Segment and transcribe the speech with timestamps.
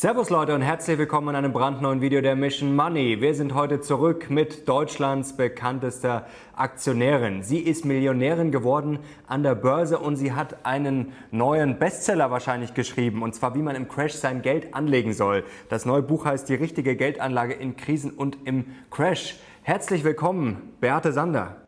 [0.00, 3.20] Servus Leute und herzlich willkommen in einem brandneuen Video der Mission Money.
[3.20, 6.24] Wir sind heute zurück mit Deutschlands bekanntester
[6.54, 7.42] Aktionärin.
[7.42, 13.22] Sie ist Millionärin geworden an der Börse und sie hat einen neuen Bestseller wahrscheinlich geschrieben
[13.22, 15.42] und zwar wie man im Crash sein Geld anlegen soll.
[15.68, 19.34] Das neue Buch heißt Die richtige Geldanlage in Krisen und im Crash.
[19.64, 21.66] Herzlich willkommen, Beate Sander.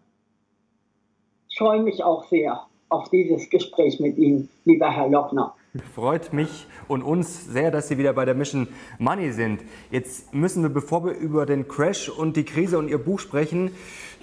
[1.48, 5.56] Ich freue mich auch sehr auf dieses Gespräch mit Ihnen, lieber Herr Lochner.
[5.94, 8.66] Freut mich und uns sehr, dass Sie wieder bei der Mission
[8.98, 9.62] Money sind.
[9.92, 13.70] Jetzt müssen wir, bevor wir über den Crash und die Krise und Ihr Buch sprechen,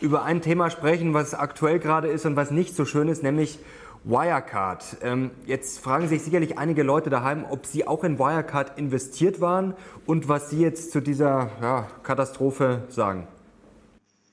[0.02, 3.60] über ein Thema sprechen, was aktuell gerade ist und was nicht so schön ist, nämlich
[4.04, 4.98] Wirecard.
[5.02, 9.74] Ähm, jetzt fragen sich sicherlich einige Leute daheim, ob Sie auch in Wirecard investiert waren
[10.06, 13.26] und was Sie jetzt zu dieser ja, Katastrophe sagen.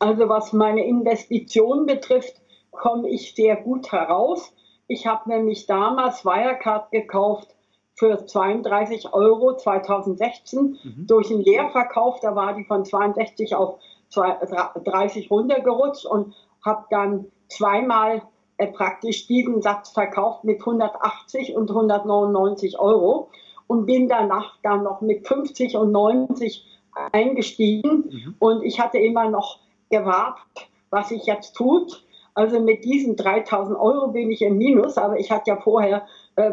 [0.00, 2.40] Also was meine Investition betrifft,
[2.72, 4.52] komme ich sehr gut heraus.
[4.86, 7.54] Ich habe nämlich damals Wirecard gekauft
[7.94, 11.06] für 32 Euro 2016 mhm.
[11.06, 12.20] durch einen Leerverkauf.
[12.20, 13.78] Da war die von 62 auf
[14.10, 18.22] 30 runtergerutscht und habe dann zweimal
[18.58, 23.30] äh, praktisch diesen Satz verkauft mit 180 und 199 Euro
[23.66, 26.64] und bin danach dann noch mit 50 und 90
[27.12, 28.10] eingestiegen.
[28.10, 28.34] Mhm.
[28.38, 32.04] Und ich hatte immer noch gewartet, was sich jetzt tut.
[32.34, 36.50] Also mit diesen 3000 Euro bin ich im Minus, aber ich hatte ja vorher äh,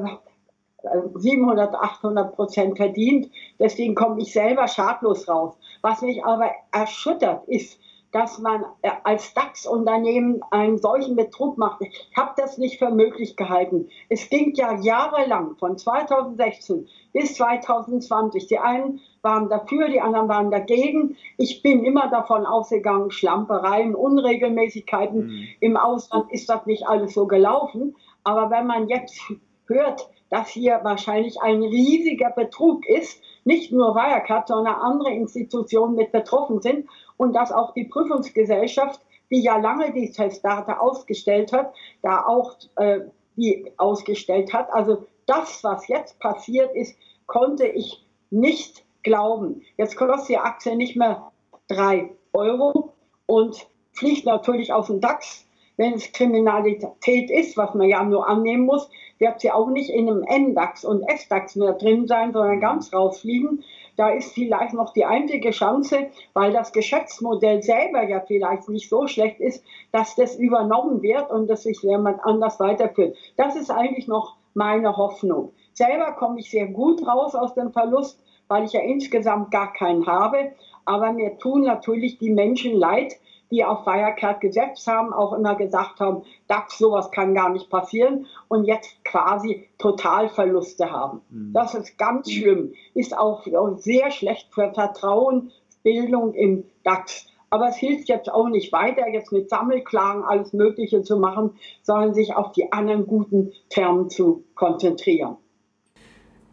[1.15, 3.29] 700, 800 Prozent verdient.
[3.59, 5.57] Deswegen komme ich selber schadlos raus.
[5.81, 7.79] Was mich aber erschüttert ist,
[8.11, 11.81] dass man äh, als DAX-Unternehmen einen solchen Betrug macht.
[11.81, 13.87] Ich habe das nicht für möglich gehalten.
[14.09, 18.47] Es ging ja jahrelang, von 2016 bis 2020.
[18.47, 21.17] Die einen waren dafür, die anderen waren dagegen.
[21.37, 25.47] Ich bin immer davon ausgegangen, Schlampereien, Unregelmäßigkeiten mhm.
[25.59, 27.95] im Ausland ist das nicht alles so gelaufen.
[28.23, 29.19] Aber wenn man jetzt
[29.67, 36.11] hört, dass hier wahrscheinlich ein riesiger Betrug ist, nicht nur Wirecard, sondern andere Institutionen mit
[36.11, 36.87] betroffen sind
[37.17, 43.01] und dass auch die Prüfungsgesellschaft, die ja lange die Testdata ausgestellt hat, da auch äh,
[43.35, 44.71] die ausgestellt hat.
[44.73, 46.95] Also das, was jetzt passiert ist,
[47.25, 49.61] konnte ich nicht glauben.
[49.77, 51.31] Jetzt kostet die Aktie nicht mehr
[51.67, 52.93] drei Euro
[53.25, 55.45] und fliegt natürlich auf den DAX.
[55.77, 58.89] Wenn es Kriminalität ist, was man ja nur annehmen muss,
[59.19, 63.63] wird sie auch nicht in einem NDAX und SDAX mehr drin sein, sondern ganz rausfliegen.
[63.95, 69.07] Da ist vielleicht noch die einzige Chance, weil das Geschäftsmodell selber ja vielleicht nicht so
[69.07, 73.15] schlecht ist, dass das übernommen wird und dass sich jemand anders weiterführt.
[73.37, 75.53] Das ist eigentlich noch meine Hoffnung.
[75.73, 78.20] Selber komme ich sehr gut raus aus dem Verlust,
[78.51, 80.51] weil ich ja insgesamt gar keinen habe.
[80.83, 83.13] Aber mir tun natürlich die Menschen leid,
[83.49, 88.27] die auf Wirecard gesetzt haben, auch immer gesagt haben, DAX, sowas kann gar nicht passieren
[88.49, 91.21] und jetzt quasi Totalverluste haben.
[91.29, 91.53] Mhm.
[91.53, 93.45] Das ist ganz schlimm, ist auch
[93.77, 97.27] sehr schlecht für Vertrauensbildung im DAX.
[97.49, 101.51] Aber es hilft jetzt auch nicht weiter, jetzt mit Sammelklagen alles Mögliche zu machen,
[101.83, 105.37] sondern sich auf die anderen guten Termen zu konzentrieren.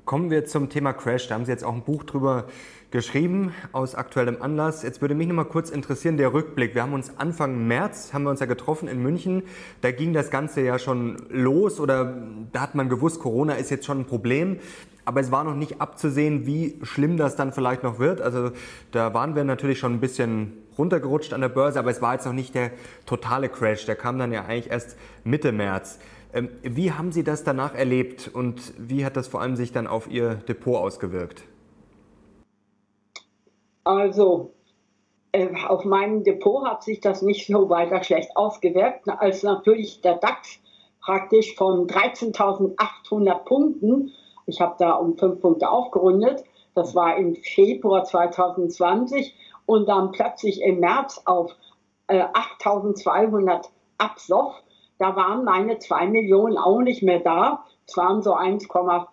[0.09, 1.29] Kommen wir zum Thema Crash.
[1.29, 2.47] Da haben Sie jetzt auch ein Buch drüber
[2.91, 4.83] geschrieben aus aktuellem Anlass.
[4.83, 6.75] Jetzt würde mich noch mal kurz interessieren der Rückblick.
[6.75, 9.43] Wir haben uns Anfang März haben wir uns ja getroffen in München.
[9.83, 12.23] Da ging das Ganze ja schon los oder
[12.55, 14.61] da hat man gewusst, Corona ist jetzt schon ein Problem.
[15.05, 18.23] Aber es war noch nicht abzusehen, wie schlimm das dann vielleicht noch wird.
[18.23, 18.53] Also
[18.93, 22.25] da waren wir natürlich schon ein bisschen runtergerutscht an der Börse, aber es war jetzt
[22.25, 22.71] noch nicht der
[23.05, 23.85] totale Crash.
[23.85, 25.99] Der kam dann ja eigentlich erst Mitte März.
[26.33, 29.87] Ähm, wie haben Sie das danach erlebt und wie hat das vor allem sich dann
[29.87, 31.45] auf Ihr Depot ausgewirkt?
[33.85, 34.53] Also
[35.33, 40.17] äh, auf meinem Depot hat sich das nicht so weiter schlecht ausgewirkt, als natürlich der
[40.17, 40.61] DAX
[41.01, 44.13] praktisch von 13.800 Punkten,
[44.47, 49.35] ich habe da um fünf Punkte aufgerundet, das war im Februar 2020
[49.65, 51.57] und dann plötzlich im März auf
[52.09, 54.55] äh, 8.200 absoff
[54.99, 57.65] da waren meine zwei Millionen auch nicht mehr da.
[57.87, 59.07] Es waren so 1,58.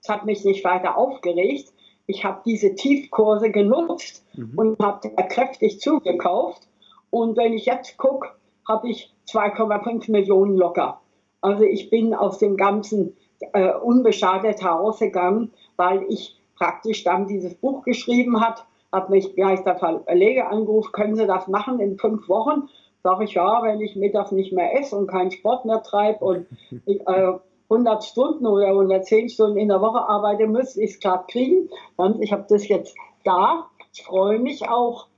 [0.00, 1.72] Das hat mich nicht weiter aufgeregt.
[2.06, 4.52] Ich habe diese Tiefkurse genutzt mhm.
[4.56, 6.68] und habe kräftig zugekauft.
[7.10, 8.28] Und wenn ich jetzt gucke,
[8.66, 11.00] habe ich 2,5 Millionen locker.
[11.40, 13.16] Also ich bin aus dem Ganzen
[13.52, 19.76] äh, unbeschadet herausgegangen, weil ich praktisch dann dieses Buch geschrieben hat, hat mich gleich der
[19.76, 22.68] Verleger angerufen, können Sie das machen in fünf Wochen?
[23.02, 26.46] Sage ich ja, wenn ich mittags nicht mehr esse und keinen Sport mehr treibe und
[26.86, 27.32] äh,
[27.68, 31.68] 100 Stunden oder 110 Stunden in der Woche arbeiten muss, ich es klar kriegen.
[31.96, 32.94] Und ich habe das jetzt
[33.24, 33.66] da.
[33.92, 35.08] Ich freue mich auch.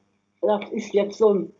[0.40, 1.52] Das ist jetzt so ein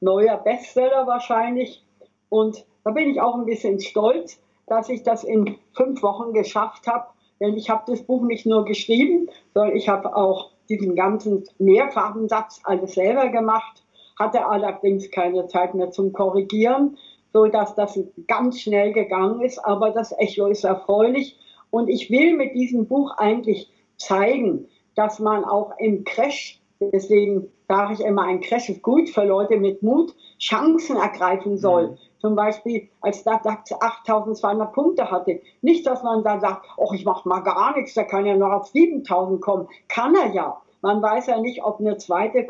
[0.00, 1.84] neuer Bestseller wahrscheinlich.
[2.28, 6.86] Und da bin ich auch ein bisschen stolz, dass ich das in fünf Wochen geschafft
[6.86, 7.06] habe,
[7.40, 12.60] Denn ich habe das Buch nicht nur geschrieben, sondern ich habe auch diesen ganzen Mehrfachensatz
[12.64, 13.82] alles selber gemacht,
[14.18, 16.96] hatte allerdings keine Zeit mehr zum Korrigieren,
[17.32, 19.58] so dass das ganz schnell gegangen ist.
[19.58, 21.38] Aber das Echo ist erfreulich.
[21.70, 27.94] Und ich will mit diesem Buch eigentlich zeigen, dass man auch im Crash, deswegen sage
[27.94, 31.88] ich immer, ein Crash ist gut für Leute mit Mut, Chancen ergreifen soll.
[31.88, 31.98] Mhm.
[32.18, 35.40] Zum Beispiel, als der DAX 8200 Punkte hatte.
[35.60, 38.52] Nicht, dass man da sagt, oh, ich mache mal gar nichts, der kann ja noch
[38.52, 39.68] auf 7000 kommen.
[39.88, 40.60] Kann er ja.
[40.80, 42.46] Man weiß ja nicht, ob eine zweite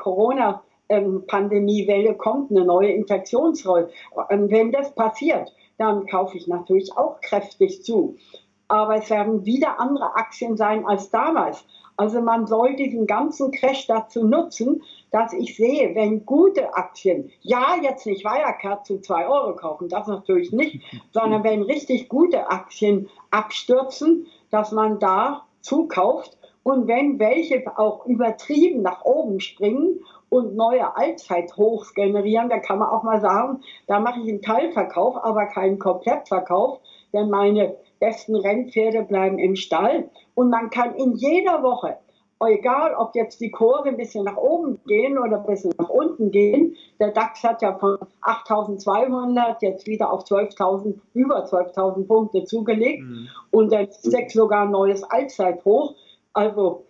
[0.89, 3.91] Corona-Pandemiewelle kommt, eine neue Infektionsrolle.
[4.31, 8.17] Und wenn das passiert, dann kaufe ich natürlich auch kräftig zu.
[8.69, 11.65] Aber es werden wieder andere Aktien sein als damals.
[11.99, 17.77] Also man soll diesen ganzen Crash dazu nutzen, dass ich sehe, wenn gute Aktien, ja,
[17.81, 20.83] jetzt nicht Wirecard zu 2 Euro kaufen, das natürlich nicht,
[21.13, 28.83] sondern wenn richtig gute Aktien abstürzen, dass man da zukauft und wenn welche auch übertrieben
[28.83, 34.21] nach oben springen und neue Allzeithochs generieren, da kann man auch mal sagen, da mache
[34.21, 36.81] ich einen Teilverkauf, aber keinen Komplettverkauf,
[37.13, 40.11] denn meine besten Rennpferde bleiben im Stall.
[40.35, 41.97] Und man kann in jeder Woche,
[42.45, 46.31] egal ob jetzt die Kurve ein bisschen nach oben gehen oder ein bisschen nach unten
[46.31, 53.03] gehen, der DAX hat ja von 8.200 jetzt wieder auf 12.000, über 12.000 Punkte zugelegt
[53.03, 53.29] mhm.
[53.51, 55.95] und der SEC sogar ein neues Allzeithoch.
[56.35, 56.85] Also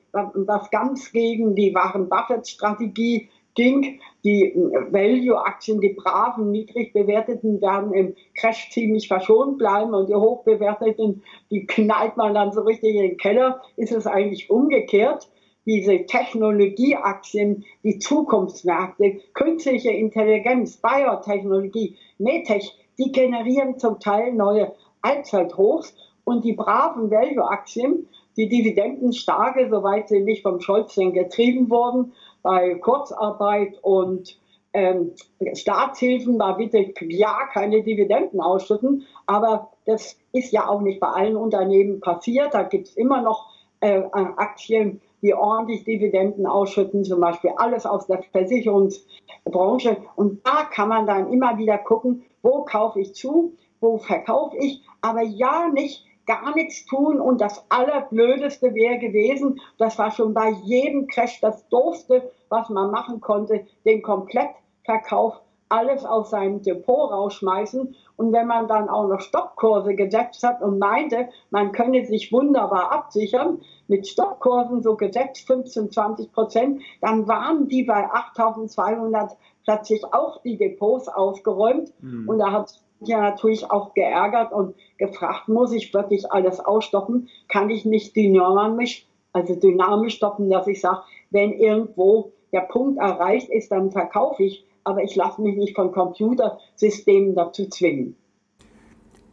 [0.46, 4.00] das ganz gegen die Warren Buffett-Strategie ging.
[4.24, 11.22] Die Value-Aktien, die braven, niedrig bewerteten, werden im Crash ziemlich verschont bleiben und die hochbewerteten,
[11.50, 13.62] die knallt man dann so richtig in den Keller.
[13.76, 15.28] Ist es eigentlich umgekehrt?
[15.64, 24.72] Diese Technologieaktien, die Zukunftsmärkte, künstliche Intelligenz, Biotechnologie, Medtech, die generieren zum Teil neue
[25.02, 32.12] Allzeithochs und die braven Value-Aktien, die Dividendenstarke, soweit sie nicht vom Scholz getrieben wurden,
[32.42, 34.38] bei Kurzarbeit und
[34.72, 35.12] ähm,
[35.54, 39.06] Staatshilfen, da bitte ja keine Dividenden ausschütten.
[39.26, 42.52] Aber das ist ja auch nicht bei allen Unternehmen passiert.
[42.52, 43.48] Da gibt es immer noch
[43.80, 49.96] äh, Aktien, die ordentlich Dividenden ausschütten, zum Beispiel alles aus der Versicherungsbranche.
[50.14, 54.82] Und da kann man dann immer wieder gucken, wo kaufe ich zu, wo verkaufe ich,
[55.00, 57.20] aber ja nicht gar nichts tun.
[57.20, 62.90] Und das Allerblödeste wäre gewesen, das war schon bei jedem Crash das Doofste, was man
[62.90, 67.96] machen konnte, den Komplettverkauf alles aus seinem Depot rausschmeißen.
[68.16, 72.92] Und wenn man dann auch noch Stoppkurse gesetzt hat und meinte, man könne sich wunderbar
[72.92, 80.40] absichern, mit Stoppkursen so gesetzt 15, 20 Prozent, dann waren die bei 8200 plötzlich auch
[80.42, 81.92] die Depots ausgeräumt.
[82.00, 82.28] Mhm.
[82.28, 87.28] Und da hat ja natürlich auch geärgert und gefragt, muss ich wirklich alles ausstoppen?
[87.48, 93.50] Kann ich nicht dynamisch, also dynamisch stoppen, dass ich sage, wenn irgendwo der Punkt erreicht
[93.50, 98.16] ist, dann verkaufe ich, aber ich lasse mich nicht von Computersystemen dazu zwingen.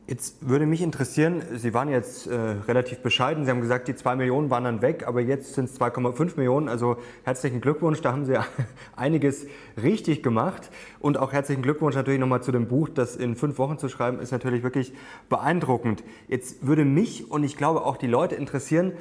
[0.05, 3.45] Jetzt würde mich interessieren, Sie waren jetzt äh, relativ bescheiden.
[3.45, 6.67] Sie haben gesagt, die 2 Millionen waren dann weg, aber jetzt sind es 2,5 Millionen.
[6.67, 8.37] Also herzlichen Glückwunsch, da haben Sie
[8.97, 9.47] einiges
[9.81, 10.71] richtig gemacht.
[10.99, 12.89] Und auch herzlichen Glückwunsch natürlich nochmal zu dem Buch.
[12.89, 14.91] Das in fünf Wochen zu schreiben, ist natürlich wirklich
[15.29, 16.03] beeindruckend.
[16.27, 18.91] Jetzt würde mich und ich glaube auch die Leute interessieren,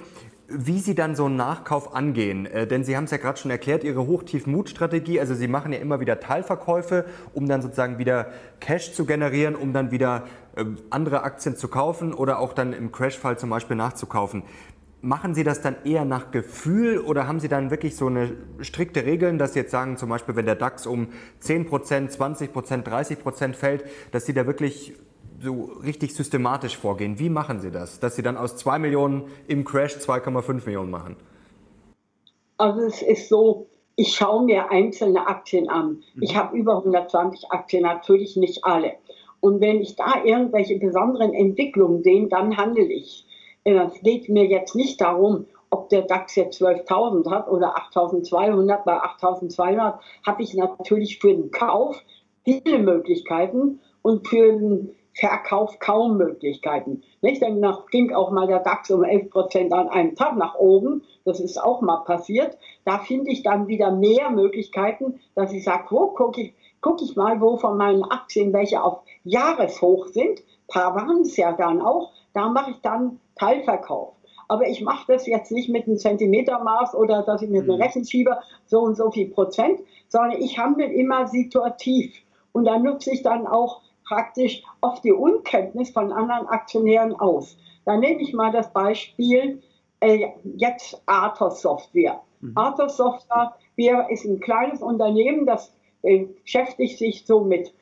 [0.54, 2.46] wie Sie dann so einen Nachkauf angehen.
[2.46, 5.18] Äh, denn Sie haben es ja gerade schon erklärt, Ihre Hoch-Tief-Mut-Strategie.
[5.18, 9.72] Also Sie machen ja immer wieder Teilverkäufe, um dann sozusagen wieder Cash zu generieren, um
[9.72, 10.24] dann wieder
[10.90, 14.42] andere Aktien zu kaufen oder auch dann im Crash-Fall zum Beispiel nachzukaufen.
[15.00, 19.04] Machen Sie das dann eher nach Gefühl oder haben Sie dann wirklich so eine strikte
[19.04, 21.08] Regeln, dass Sie jetzt sagen, zum Beispiel, wenn der DAX um
[21.42, 24.94] 10%, 20%, 30% fällt, dass Sie da wirklich
[25.40, 27.18] so richtig systematisch vorgehen.
[27.18, 31.16] Wie machen Sie das, dass Sie dann aus 2 Millionen im Crash 2,5 Millionen machen?
[32.58, 33.66] Also es ist so,
[33.96, 36.02] ich schaue mir einzelne Aktien an.
[36.14, 36.22] Mhm.
[36.22, 38.92] Ich habe über 120 Aktien, natürlich nicht alle.
[39.42, 43.26] Und wenn ich da irgendwelche besonderen Entwicklungen sehe, dann handle ich.
[43.64, 48.84] Es geht mir jetzt nicht darum, ob der DAX jetzt 12.000 hat oder 8.200.
[48.84, 52.00] Bei 8.200 habe ich natürlich für den Kauf
[52.44, 57.02] viele Möglichkeiten und für den Verkauf kaum Möglichkeiten.
[57.20, 57.42] Nicht?
[57.42, 61.02] Nach, ging auch mal der DAX um 11 Prozent an einem Tag nach oben.
[61.24, 62.56] Das ist auch mal passiert.
[62.84, 67.16] Da finde ich dann wieder mehr Möglichkeiten, dass ich sage, wo gucke ich, guck ich
[67.16, 70.40] mal, wo von meinen Aktien welche auf Jahreshoch sind.
[70.40, 72.12] Ein paar waren es ja dann auch.
[72.34, 74.14] Da mache ich dann Teilverkauf.
[74.48, 77.82] Aber ich mache das jetzt nicht mit einem Zentimetermaß oder dass ich mit einem mhm.
[77.82, 82.14] Rechenschieber so und so viel Prozent, sondern ich handle immer situativ.
[82.52, 87.56] Und da nutze ich dann auch praktisch oft die Unkenntnis von anderen Aktionären aus.
[87.86, 89.62] Da nehme ich mal das Beispiel
[90.00, 92.20] äh, jetzt Athos Software.
[92.40, 92.52] Mhm.
[92.56, 95.72] Athos Software ist ein kleines Unternehmen, das
[96.02, 97.72] beschäftigt sich so mit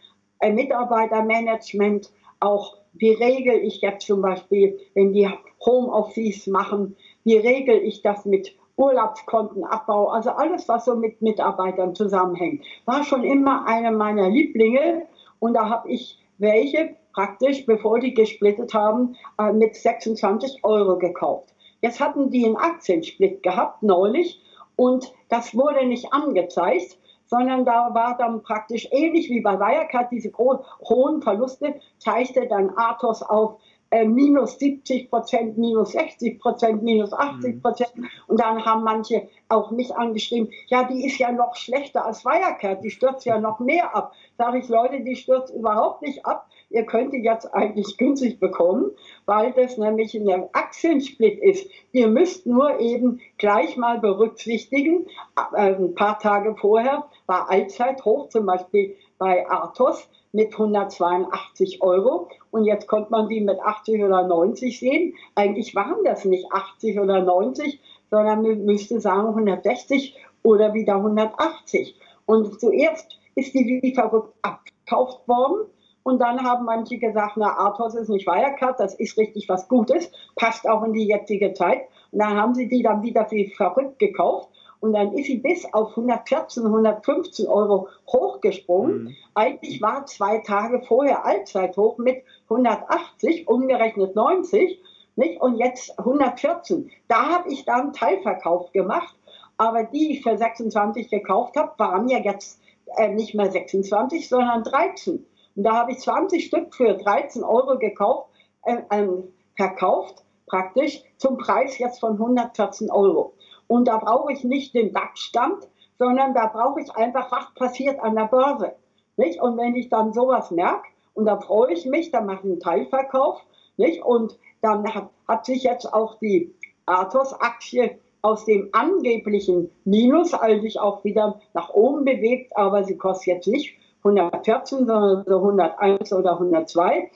[0.41, 2.11] äh, Mitarbeitermanagement,
[2.41, 5.29] auch wie regel ich jetzt zum Beispiel, wenn die
[5.65, 12.65] Homeoffice machen, wie regel ich das mit Urlaubskontenabbau, also alles, was so mit Mitarbeitern zusammenhängt,
[12.87, 15.07] war schon immer eine meiner Lieblinge
[15.39, 21.55] und da habe ich welche praktisch, bevor die gesplittet haben, äh, mit 26 Euro gekauft.
[21.83, 24.41] Jetzt hatten die einen Aktiensplit gehabt neulich
[24.77, 26.97] und das wurde nicht angezeigt,
[27.31, 33.23] sondern da war dann praktisch ähnlich wie bei Wirecard diese hohen Verluste, zeigte dann Athos
[33.23, 33.61] auf
[33.91, 37.63] äh, minus 70 Prozent, minus 60 Prozent, minus 80 mhm.
[37.63, 37.97] Prozent.
[37.97, 38.09] Mhm.
[38.29, 42.85] Und dann haben manche auch mich angeschrieben, ja, die ist ja noch schlechter als Wirecard,
[42.85, 44.13] die stürzt ja noch mehr ab.
[44.39, 46.47] Sage ich, Leute, die stürzt überhaupt nicht ab.
[46.71, 48.93] Ihr könnt die jetzt eigentlich günstig bekommen,
[49.27, 51.69] weil das nämlich ein Aktiensplit ist.
[51.91, 55.09] Ihr müsst nur eben gleich mal berücksichtigen,
[55.57, 62.29] äh, ein paar Tage vorher war Allzeit hoch, zum Beispiel bei Athos mit 182 Euro
[62.51, 65.15] und jetzt konnte man die mit 80 oder 90 sehen.
[65.37, 71.97] Eigentlich waren das nicht 80 oder 90, sondern man müsste sagen 160 oder wieder 180.
[72.27, 75.67] Und zuerst ist die wie verrückt abgekauft worden.
[76.03, 80.11] Und dann haben manche gesagt, na, Athos ist nicht Wirecard, das ist richtig was Gutes,
[80.35, 81.83] passt auch in die jetzige Zeit.
[82.11, 84.49] Und dann haben sie die dann wieder wie verrückt gekauft.
[84.81, 89.05] Und dann ist sie bis auf 114, 115 Euro hochgesprungen.
[89.05, 89.17] Mhm.
[89.35, 94.81] Eigentlich war zwei Tage vorher Allzeithoch mit 180, umgerechnet 90.
[95.17, 95.41] Nicht?
[95.41, 96.91] Und jetzt 114.
[97.09, 99.15] Da habe ich dann Teilverkauf gemacht.
[99.59, 102.59] Aber die, die ich für 26 gekauft habe, waren ja jetzt
[102.97, 105.27] äh, nicht mehr 26, sondern 13.
[105.57, 108.31] Und da habe ich 20 Stück für 13 Euro gekauft,
[108.65, 109.09] äh, äh,
[109.57, 113.35] verkauft, praktisch zum Preis jetzt von 114 Euro.
[113.71, 118.17] Und da brauche ich nicht den DAX-Stand, sondern da brauche ich einfach, was passiert an
[118.17, 118.73] der Börse.
[119.17, 119.41] Nicht?
[119.41, 122.59] Und wenn ich dann sowas merke, und da freue ich mich, dann mache ich einen
[122.59, 123.41] Teilverkauf.
[123.77, 124.03] Nicht?
[124.03, 126.53] Und dann hat, hat sich jetzt auch die
[126.87, 133.47] Athos-Aktie aus dem angeblichen Minus eigentlich auch wieder nach oben bewegt, aber sie kostet jetzt
[133.47, 137.09] nicht 114, sondern so 101 oder 102.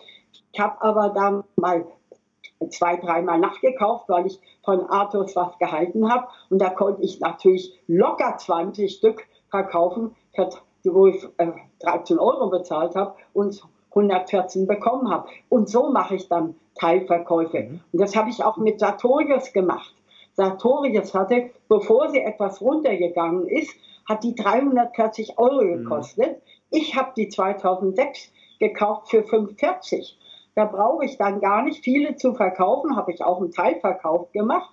[0.53, 1.85] Ich habe aber da mal
[2.71, 6.29] zwei, dreimal nachgekauft, weil ich von Athos was gehalten habe.
[6.51, 10.15] Und da konnte ich natürlich locker 20 Stück verkaufen,
[10.85, 11.27] wo ich
[11.81, 15.29] 13 äh, Euro bezahlt habe und 114 bekommen habe.
[15.49, 17.61] Und so mache ich dann Teilverkäufe.
[17.61, 17.81] Mhm.
[17.93, 19.95] Und das habe ich auch mit Sartorius gemacht.
[20.33, 23.75] Sartorius hatte, bevor sie etwas runtergegangen ist,
[24.09, 25.85] hat die 340 Euro mhm.
[25.85, 26.37] gekostet.
[26.37, 26.43] Mhm.
[26.71, 30.19] Ich habe die 2006 gekauft für 45.
[30.55, 34.71] Da brauche ich dann gar nicht viele zu verkaufen, habe ich auch einen Teilverkauf gemacht.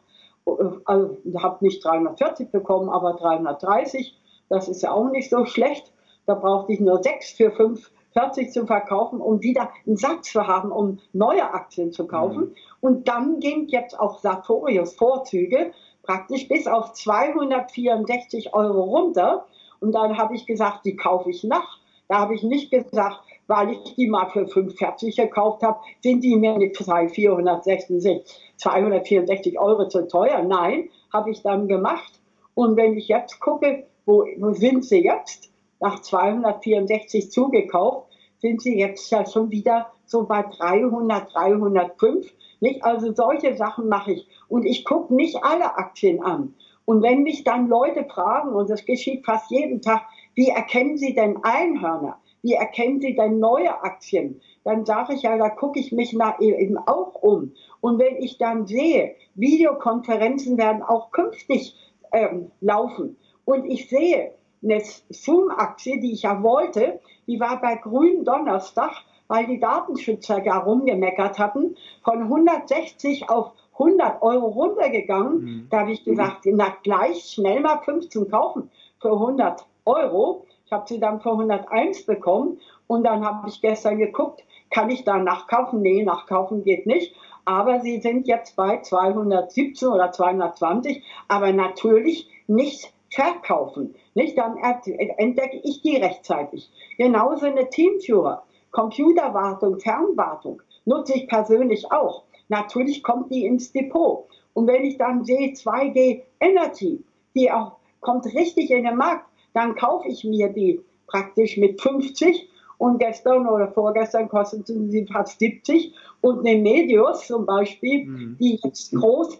[0.86, 4.18] Also, habe nicht 340 bekommen, aber 330.
[4.50, 5.92] Das ist ja auch nicht so schlecht.
[6.26, 10.72] Da brauchte ich nur sechs für 540 zu verkaufen, um wieder einen Satz zu haben,
[10.72, 12.46] um neue Aktien zu kaufen.
[12.46, 12.56] Mhm.
[12.82, 15.72] Und dann ging jetzt auch Sartorius Vorzüge
[16.04, 19.46] praktisch bis auf 264 Euro runter.
[19.80, 21.80] Und dann habe ich gesagt, die kaufe ich nach.
[22.08, 23.20] Da habe ich nicht gesagt,
[23.52, 28.24] weil ich die mal für 45 gekauft habe, sind die mir mit 466,
[28.56, 30.42] 264 Euro zu teuer.
[30.42, 32.14] Nein, habe ich dann gemacht.
[32.54, 35.52] Und wenn ich jetzt gucke, wo, wo sind sie jetzt?
[35.82, 38.08] Nach 264 zugekauft,
[38.40, 42.34] sind sie jetzt ja schon wieder so bei 300, 305.
[42.62, 42.86] Nicht?
[42.86, 44.30] Also solche Sachen mache ich.
[44.48, 46.54] Und ich gucke nicht alle Aktien an.
[46.86, 50.04] Und wenn mich dann Leute fragen, und das geschieht fast jeden Tag,
[50.36, 52.18] wie erkennen Sie denn Einhörner?
[52.44, 54.42] Wie erkennen Sie denn neue Aktien?
[54.64, 57.54] Dann sage ich ja, da gucke ich mich nach, eben auch um.
[57.82, 61.76] Und wenn ich dann sehe, Videokonferenzen werden auch künftig
[62.12, 64.34] ähm, laufen und ich sehe,
[64.64, 68.92] eine Zoom-Aktie, die ich ja wollte, die war bei Grün Donnerstag,
[69.28, 75.42] weil die Datenschützer da rumgemeckert hatten, von 160 auf 100 Euro runtergegangen.
[75.42, 75.68] Mhm.
[75.70, 78.70] Da habe ich gesagt, na gleich schnell mal 15 kaufen
[79.00, 80.46] für 100 Euro.
[80.72, 85.18] Habe sie dann für 101 bekommen und dann habe ich gestern geguckt, kann ich da
[85.18, 85.82] nachkaufen?
[85.82, 87.14] Nee, nachkaufen geht nicht.
[87.44, 93.96] Aber sie sind jetzt bei 217 oder 220, aber natürlich nicht verkaufen.
[94.14, 94.38] Nicht?
[94.38, 96.72] Dann entdecke ich die rechtzeitig.
[96.98, 102.24] Genauso eine Teamführer, Computerwartung, Fernwartung nutze ich persönlich auch.
[102.48, 104.28] Natürlich kommt die ins Depot.
[104.54, 107.04] Und wenn ich dann sehe 2G Energy,
[107.36, 112.50] die auch kommt richtig in den Markt, dann kaufe ich mir die praktisch mit 50
[112.78, 118.38] und gestern oder vorgestern kosteten sie fast 70 und eine Medius zum Beispiel, mhm.
[118.40, 119.40] die jetzt groß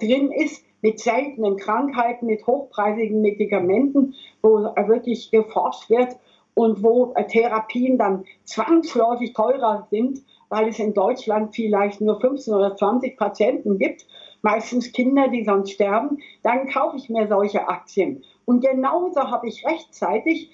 [0.00, 6.16] drin ist, mit seltenen Krankheiten, mit hochpreisigen Medikamenten, wo wirklich geforscht wird
[6.54, 12.76] und wo Therapien dann zwangsläufig teurer sind, weil es in Deutschland vielleicht nur 15 oder
[12.76, 14.06] 20 Patienten gibt,
[14.42, 18.24] meistens Kinder, die sonst sterben, dann kaufe ich mir solche Aktien.
[18.48, 20.50] Und genauso habe ich rechtzeitig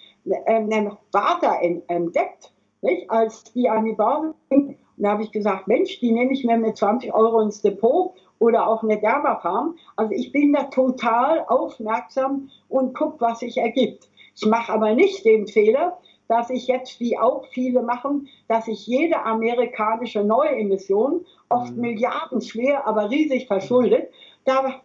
[0.47, 3.09] einen ähm, Vater entdeckt, nicht?
[3.09, 4.67] als die an die Börse ging.
[4.97, 8.13] Und da habe ich gesagt, Mensch, die nehme ich mir mit 20 Euro ins Depot
[8.41, 9.77] oder auch eine Dermafarm.
[9.95, 14.09] Also ich bin da total aufmerksam und gucke, was sich ergibt.
[14.35, 15.97] Ich mache aber nicht den Fehler,
[16.27, 21.81] dass ich jetzt, wie auch viele machen, dass ich jede amerikanische Neuemission, oft mhm.
[21.81, 24.11] Milliarden schwer, aber riesig verschuldet,
[24.47, 24.83] da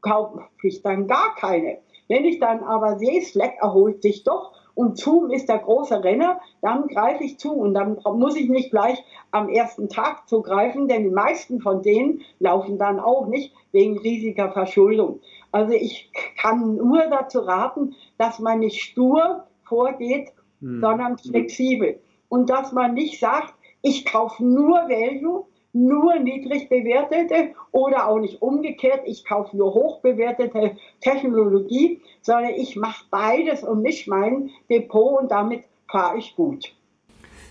[0.00, 1.78] kaufe ich dann gar keine.
[2.12, 6.42] Wenn ich dann aber sehe, Slack erholt sich doch und Zoom ist der große Renner,
[6.60, 11.04] dann greife ich zu und dann muss ich nicht gleich am ersten Tag zugreifen, denn
[11.04, 15.20] die meisten von denen laufen dann auch nicht wegen riesiger Verschuldung.
[15.52, 20.82] Also ich kann nur dazu raten, dass man nicht stur vorgeht, hm.
[20.82, 21.98] sondern flexibel.
[22.28, 28.42] Und dass man nicht sagt, ich kaufe nur Value, nur niedrig bewertete oder auch nicht
[28.42, 35.20] umgekehrt, ich kaufe nur hoch bewertete Technologie, sondern ich mache beides und mische mein Depot
[35.20, 36.74] und damit fahre ich gut.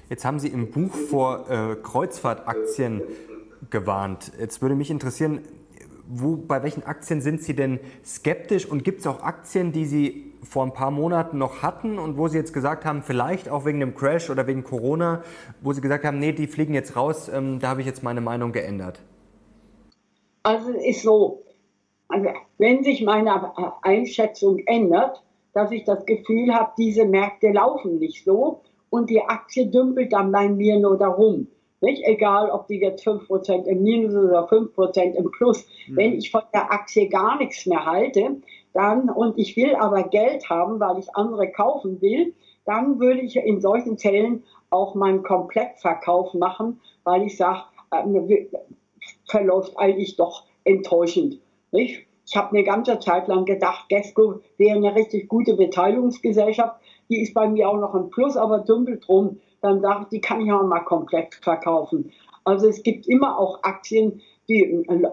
[0.10, 3.02] Jetzt haben Sie im Buch vor äh, Kreuzfahrtaktien
[3.70, 4.32] gewarnt.
[4.40, 5.42] Jetzt würde mich interessieren,
[6.08, 10.31] wo, bei welchen Aktien sind Sie denn skeptisch und gibt es auch Aktien, die Sie
[10.44, 13.80] vor ein paar Monaten noch hatten und wo Sie jetzt gesagt haben, vielleicht auch wegen
[13.80, 15.24] dem Crash oder wegen Corona,
[15.62, 18.22] wo Sie gesagt haben, nee, die fliegen jetzt raus, ähm, da habe ich jetzt meine
[18.22, 19.00] Meinung geändert?
[20.44, 21.44] Also es ist so,
[22.08, 28.24] also wenn sich meine Einschätzung ändert, dass ich das Gefühl habe, diese Märkte laufen nicht
[28.24, 31.48] so und die Aktie dümpelt dann bei mir nur darum.
[31.82, 32.04] Nicht?
[32.06, 35.66] Egal, ob die jetzt 5% im Minus oder 5% im Plus.
[35.88, 35.98] Mhm.
[35.98, 38.38] Wenn ich von der Aktie gar nichts mehr halte,
[38.74, 42.34] dann, und ich will aber Geld haben, weil ich andere kaufen will,
[42.66, 48.46] dann würde ich in solchen Fällen auch meinen Komplettverkauf machen, weil ich sage, äh,
[49.30, 51.40] verläuft eigentlich doch enttäuschend.
[51.72, 52.06] Nicht?
[52.26, 56.80] Ich habe eine ganze Zeit lang gedacht, Gesco wäre eine richtig gute Beteiligungsgesellschaft.
[57.10, 59.40] Die ist bei mir auch noch ein Plus, aber dümpelt drum.
[59.62, 62.12] Dann sage ich, die kann ich auch mal komplett verkaufen.
[62.46, 65.10] Also es gibt immer auch Aktien, die äh,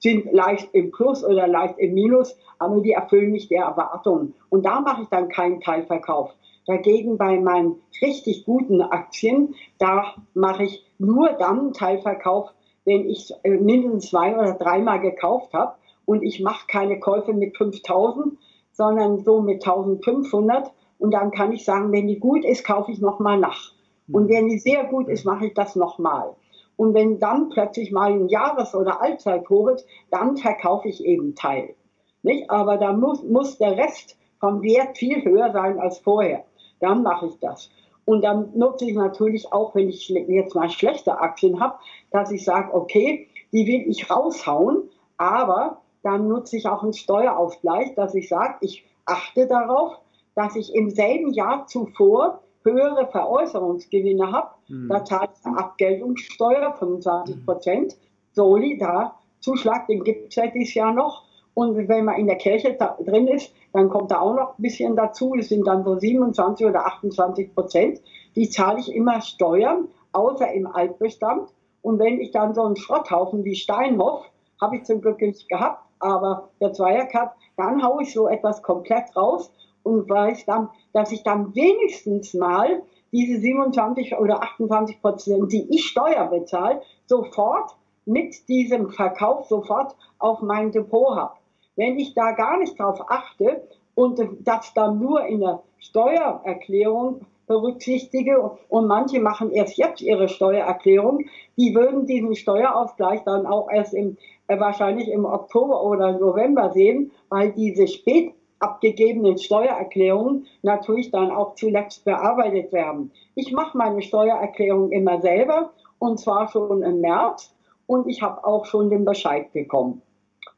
[0.00, 4.34] sind leicht im Plus oder leicht im Minus, aber die erfüllen nicht der Erwartungen.
[4.48, 6.32] Und da mache ich dann keinen Teilverkauf.
[6.66, 12.50] Dagegen bei meinen richtig guten Aktien, da mache ich nur dann einen Teilverkauf,
[12.84, 15.74] wenn ich äh, mindestens zwei oder dreimal gekauft habe
[16.06, 18.38] und ich mache keine Käufe mit 5000,
[18.72, 23.00] sondern so mit 1500 und dann kann ich sagen, wenn die gut ist, kaufe ich
[23.00, 23.72] nochmal nach.
[24.12, 26.34] Und wenn die sehr gut ist, mache ich das nochmal.
[26.80, 31.74] Und wenn dann plötzlich mal ein Jahres- oder Allzeithoch ist, dann verkaufe ich eben Teil.
[32.22, 32.48] Nicht?
[32.48, 36.42] Aber da muss, muss der Rest vom Wert viel höher sein als vorher.
[36.80, 37.68] Dann mache ich das.
[38.06, 41.74] Und dann nutze ich natürlich auch, wenn ich jetzt mal schlechte Aktien habe,
[42.12, 44.88] dass ich sage, okay, die will ich raushauen,
[45.18, 49.98] aber dann nutze ich auch einen Steuerausgleich, dass ich sage, ich achte darauf,
[50.34, 54.88] dass ich im selben Jahr zuvor höhere Veräußerungsgewinne habe, mhm.
[54.88, 57.96] da zahlt ich Abgeltungssteuer 25 Prozent.
[58.32, 61.24] Soli, da Zuschlag, den gibt es ja dieses Jahr noch.
[61.54, 64.96] Und wenn man in der Kirche drin ist, dann kommt da auch noch ein bisschen
[64.96, 65.34] dazu.
[65.36, 68.00] Das sind dann so 27 oder 28 Prozent.
[68.36, 71.50] Die zahle ich immer Steuern, außer im Altbestand.
[71.82, 74.24] Und wenn ich dann so einen Schrotthaufen wie Steinhoff,
[74.60, 79.14] habe ich zum Glück nicht gehabt, aber der Zweiercup, dann haue ich so etwas komplett
[79.16, 79.50] raus
[79.82, 85.86] und weiß dann, dass ich dann wenigstens mal diese 27 oder 28 Prozent, die ich
[85.86, 91.34] Steuer bezahle, sofort mit diesem Verkauf sofort auf mein Depot habe.
[91.76, 93.62] Wenn ich da gar nicht drauf achte
[93.94, 101.24] und das dann nur in der Steuererklärung berücksichtige und manche machen erst jetzt ihre Steuererklärung,
[101.56, 104.16] die würden diesen Steuerausgleich dann auch erst im,
[104.46, 111.54] äh, wahrscheinlich im Oktober oder November sehen, weil diese spät abgegebenen Steuererklärungen natürlich dann auch
[111.54, 113.10] zuletzt bearbeitet werden.
[113.34, 117.54] Ich mache meine Steuererklärung immer selber und zwar schon im März
[117.86, 120.02] und ich habe auch schon den Bescheid bekommen.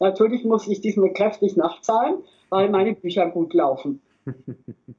[0.00, 2.16] Natürlich muss ich diesen kräftig nachzahlen,
[2.50, 4.02] weil meine Bücher gut laufen.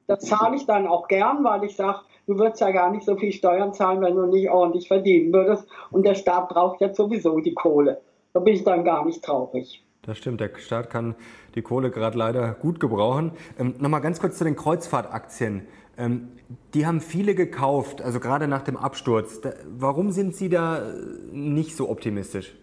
[0.06, 3.16] Das zahle ich dann auch gern, weil ich sage, du würdest ja gar nicht so
[3.16, 5.66] viel Steuern zahlen, wenn du nicht ordentlich verdienen würdest.
[5.90, 8.02] Und der Staat braucht ja sowieso die Kohle.
[8.34, 9.82] Da bin ich dann gar nicht traurig.
[10.02, 11.14] Das stimmt, der Staat kann
[11.54, 13.32] die Kohle gerade leider gut gebrauchen.
[13.58, 15.66] Ähm, Nochmal ganz kurz zu den Kreuzfahrtaktien.
[15.96, 16.28] Ähm,
[16.74, 19.40] die haben viele gekauft, also gerade nach dem Absturz.
[19.40, 20.82] Da, warum sind Sie da
[21.32, 22.54] nicht so optimistisch?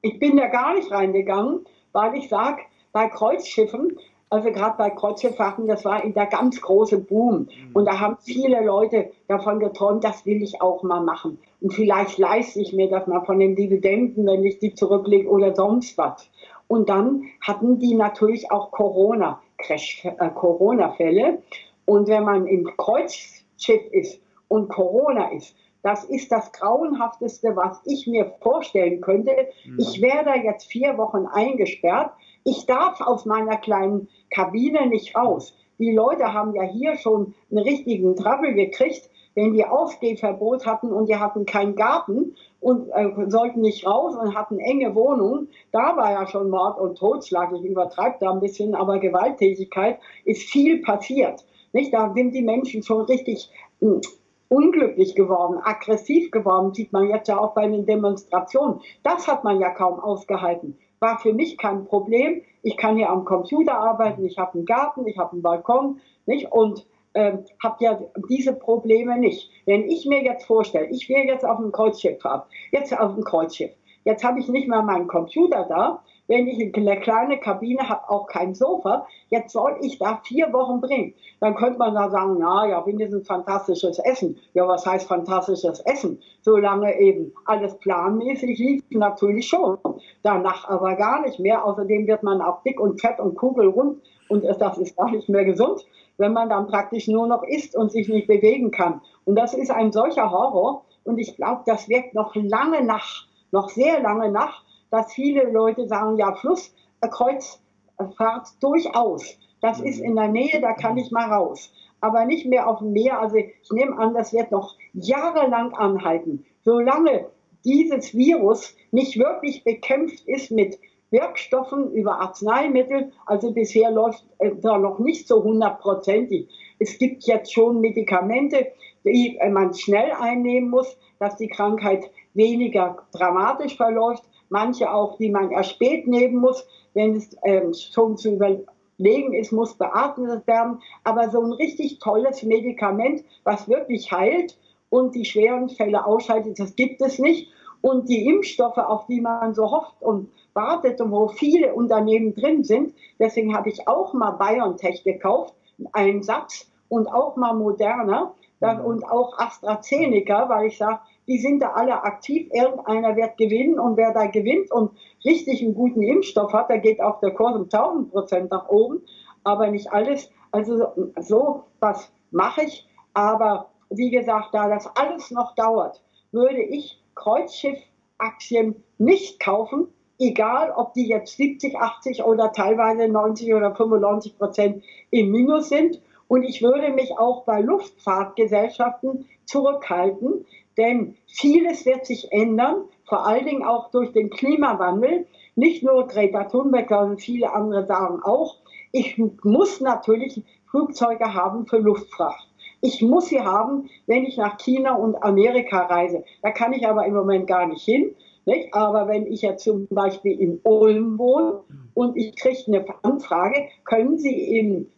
[0.00, 1.60] Ich bin da gar nicht reingegangen,
[1.92, 3.98] weil ich sage, bei Kreuzschiffen,
[4.30, 7.40] also gerade bei Kreuzschifffahrten, das war in der ganz große Boom.
[7.40, 7.48] Mhm.
[7.74, 11.38] Und da haben viele Leute davon geträumt, das will ich auch mal machen.
[11.60, 15.54] Und vielleicht leiste ich mir das mal von den Dividenden, wenn ich die zurücklege oder
[15.54, 16.28] sonst was.
[16.72, 21.42] Und dann hatten die natürlich auch Corona, äh, Corona-Fälle.
[21.84, 28.06] Und wenn man im Kreuzschiff ist und Corona ist, das ist das Grauenhafteste, was ich
[28.06, 29.32] mir vorstellen könnte.
[29.66, 29.80] Mhm.
[29.80, 32.12] Ich werde jetzt vier Wochen eingesperrt.
[32.42, 35.54] Ich darf aus meiner kleinen Kabine nicht raus.
[35.78, 41.10] Die Leute haben ja hier schon einen richtigen Trouble gekriegt, wenn die Aufgehverbot hatten und
[41.10, 45.48] die hatten keinen Garten und äh, sollten nicht raus und hatten enge Wohnungen.
[45.72, 47.52] Da war ja schon Mord und Totschlag.
[47.52, 51.44] Ich übertreibe da ein bisschen, aber Gewalttätigkeit ist viel passiert.
[51.72, 51.92] Nicht?
[51.92, 54.00] Da sind die Menschen schon richtig mh, hm,
[54.48, 58.80] unglücklich geworden, aggressiv geworden, sieht man jetzt ja auch bei den Demonstrationen.
[59.02, 62.42] Das hat man ja kaum ausgehalten war für mich kein Problem.
[62.62, 66.50] Ich kann hier am Computer arbeiten, ich habe einen Garten, ich habe einen Balkon, nicht?
[66.50, 69.50] Und ähm, habe ja diese Probleme nicht.
[69.66, 73.24] Wenn ich mir jetzt vorstelle, ich will jetzt auf ein Kreuzschiff fahren, jetzt auf ein
[73.24, 73.70] Kreuzschiff,
[74.04, 78.26] jetzt habe ich nicht mal meinen Computer da, wenn ich eine kleine Kabine habe, auch
[78.26, 81.14] kein Sofa, jetzt soll ich da vier Wochen bringen.
[81.40, 84.38] Dann könnte man da sagen, na ja, wenigstens fantastisches Essen.
[84.54, 86.20] Ja, was heißt fantastisches Essen?
[86.40, 89.78] Solange eben alles planmäßig lief, natürlich schon.
[90.22, 91.64] Danach aber gar nicht mehr.
[91.64, 95.44] Außerdem wird man auch dick und fett und kugelrund und das ist gar nicht mehr
[95.44, 95.84] gesund,
[96.18, 99.00] wenn man dann praktisch nur noch isst und sich nicht bewegen kann.
[99.24, 100.84] Und das ist ein solcher Horror.
[101.04, 105.88] Und ich glaube, das wirkt noch lange nach, noch sehr lange nach, dass viele Leute
[105.88, 109.38] sagen, ja, Flusskreuzfahrt durchaus.
[109.60, 111.72] Das ist in der Nähe, da kann ich mal raus.
[112.00, 113.20] Aber nicht mehr auf dem Meer.
[113.20, 116.44] Also ich nehme an, das wird noch jahrelang anhalten.
[116.64, 117.26] Solange
[117.64, 120.78] dieses Virus nicht wirklich bekämpft ist mit
[121.12, 126.48] Wirkstoffen über Arzneimittel, also bisher läuft äh, da noch nicht so hundertprozentig.
[126.78, 128.72] Es gibt jetzt schon Medikamente,
[129.04, 135.50] die man schnell einnehmen muss, dass die Krankheit weniger dramatisch verläuft manche auch, die man
[135.50, 140.80] erst spät nehmen muss, wenn es ähm, schon zu überlegen ist, muss beatmet werden.
[141.02, 144.56] Aber so ein richtig tolles Medikament, was wirklich heilt
[144.90, 147.48] und die schweren Fälle ausschaltet, das gibt es nicht.
[147.80, 152.64] Und die Impfstoffe, auf die man so hofft und wartet und wo viele Unternehmen drin
[152.64, 155.54] sind, deswegen habe ich auch mal BioNTech gekauft,
[155.92, 158.80] einen Satz und auch mal Moderna mhm.
[158.84, 162.48] und auch AstraZeneca, weil ich sage, die sind da alle aktiv.
[162.52, 164.90] Irgendeiner wird gewinnen und wer da gewinnt und
[165.24, 169.02] richtig einen guten Impfstoff hat, da geht auch der Kurs um 1000 Prozent nach oben.
[169.44, 170.30] Aber nicht alles.
[170.50, 170.88] Also
[171.18, 172.86] so was mache ich.
[173.14, 179.88] Aber wie gesagt, da das alles noch dauert, würde ich Kreuzschiff-Aktien nicht kaufen,
[180.28, 186.00] egal ob die jetzt 70, 80 oder teilweise 90 oder 95 Prozent im Minus sind.
[186.28, 190.46] Und ich würde mich auch bei Luftfahrtgesellschaften zurückhalten,
[190.78, 195.26] denn vieles wird sich ändern, vor allen Dingen auch durch den Klimawandel.
[195.54, 198.56] Nicht nur Greta Thunberg, sondern viele andere sagen auch,
[198.92, 202.48] ich muss natürlich Flugzeuge haben für Luftfracht.
[202.80, 206.24] Ich muss sie haben, wenn ich nach China und Amerika reise.
[206.42, 208.14] Da kann ich aber im Moment gar nicht hin.
[208.44, 208.74] Nicht?
[208.74, 211.60] Aber wenn ich jetzt zum Beispiel in Ulm wohne
[211.94, 214.90] und ich kriege eine Anfrage, können Sie in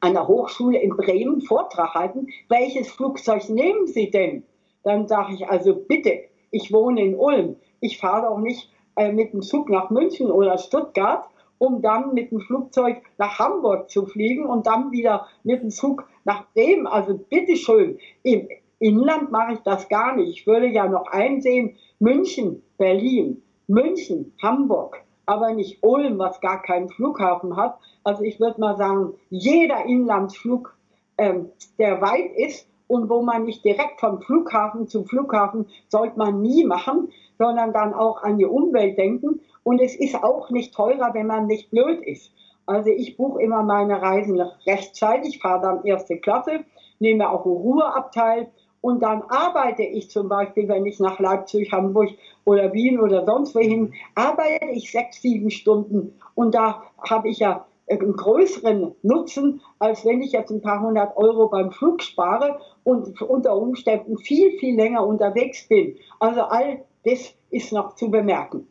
[0.00, 4.44] einer Hochschule in Bremen Vortrag halten, welches Flugzeug nehmen Sie denn?
[4.82, 6.20] dann sage ich also bitte,
[6.50, 10.58] ich wohne in Ulm, ich fahre doch nicht äh, mit dem Zug nach München oder
[10.58, 15.70] Stuttgart, um dann mit dem Flugzeug nach Hamburg zu fliegen und dann wieder mit dem
[15.70, 16.86] Zug nach Bremen.
[16.86, 18.48] Also bitteschön, im
[18.82, 20.30] Inland mache ich das gar nicht.
[20.30, 26.88] Ich würde ja noch einsehen, München, Berlin, München, Hamburg, aber nicht Ulm, was gar keinen
[26.88, 27.78] Flughafen hat.
[28.04, 30.76] Also ich würde mal sagen, jeder Inlandsflug,
[31.16, 36.42] ähm, der weit ist, und wo man nicht direkt vom Flughafen zum Flughafen sollte man
[36.42, 39.40] nie machen, sondern dann auch an die Umwelt denken.
[39.62, 42.30] Und es ist auch nicht teurer, wenn man nicht blöd ist.
[42.66, 46.64] Also ich buche immer meine Reisen rechtzeitig, fahre dann erste Klasse,
[46.98, 48.50] nehme auch einen Ruheabteil
[48.82, 52.10] und dann arbeite ich zum Beispiel, wenn ich nach Leipzig, Hamburg
[52.44, 57.64] oder Wien oder sonst wohin, arbeite ich sechs, sieben Stunden und da habe ich ja
[57.88, 63.20] einen größeren Nutzen, als wenn ich jetzt ein paar hundert Euro beim Flug spare und
[63.22, 65.96] unter Umständen viel, viel länger unterwegs bin.
[66.20, 68.68] Also all das ist noch zu bemerken.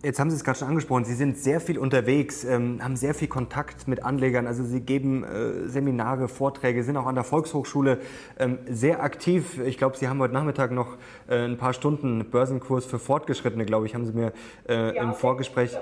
[0.00, 3.14] Jetzt haben Sie es gerade schon angesprochen, Sie sind sehr viel unterwegs, ähm, haben sehr
[3.14, 7.98] viel Kontakt mit Anlegern, also Sie geben äh, Seminare, Vorträge, sind auch an der Volkshochschule
[8.38, 9.58] ähm, sehr aktiv.
[9.58, 13.86] Ich glaube, Sie haben heute Nachmittag noch äh, ein paar Stunden Börsenkurs für Fortgeschrittene, glaube
[13.86, 14.32] ich, haben Sie mir
[14.68, 15.76] äh, ja, im Vorgespräch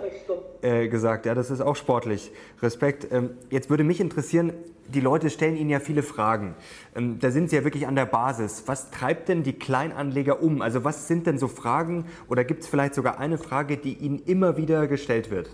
[0.62, 1.26] äh, gesagt.
[1.26, 2.32] Ja, das ist auch sportlich.
[2.62, 3.08] Respekt.
[3.12, 4.54] Ähm, jetzt würde mich interessieren,
[4.94, 6.54] die Leute stellen Ihnen ja viele Fragen.
[6.94, 8.64] Ähm, da sind Sie ja wirklich an der Basis.
[8.66, 10.62] Was treibt denn die Kleinanleger um?
[10.62, 14.18] Also was sind denn so Fragen oder gibt es vielleicht sogar eine Frage, die Ihnen
[14.20, 15.50] immer wieder gestellt wird?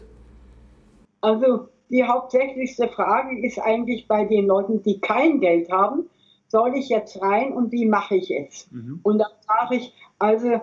[1.21, 6.09] Also die hauptsächlichste Frage ist eigentlich bei den Leuten, die kein Geld haben,
[6.49, 8.71] soll ich jetzt rein und wie mache ich es?
[8.71, 9.01] Mhm.
[9.03, 10.61] Und dann sage ich, also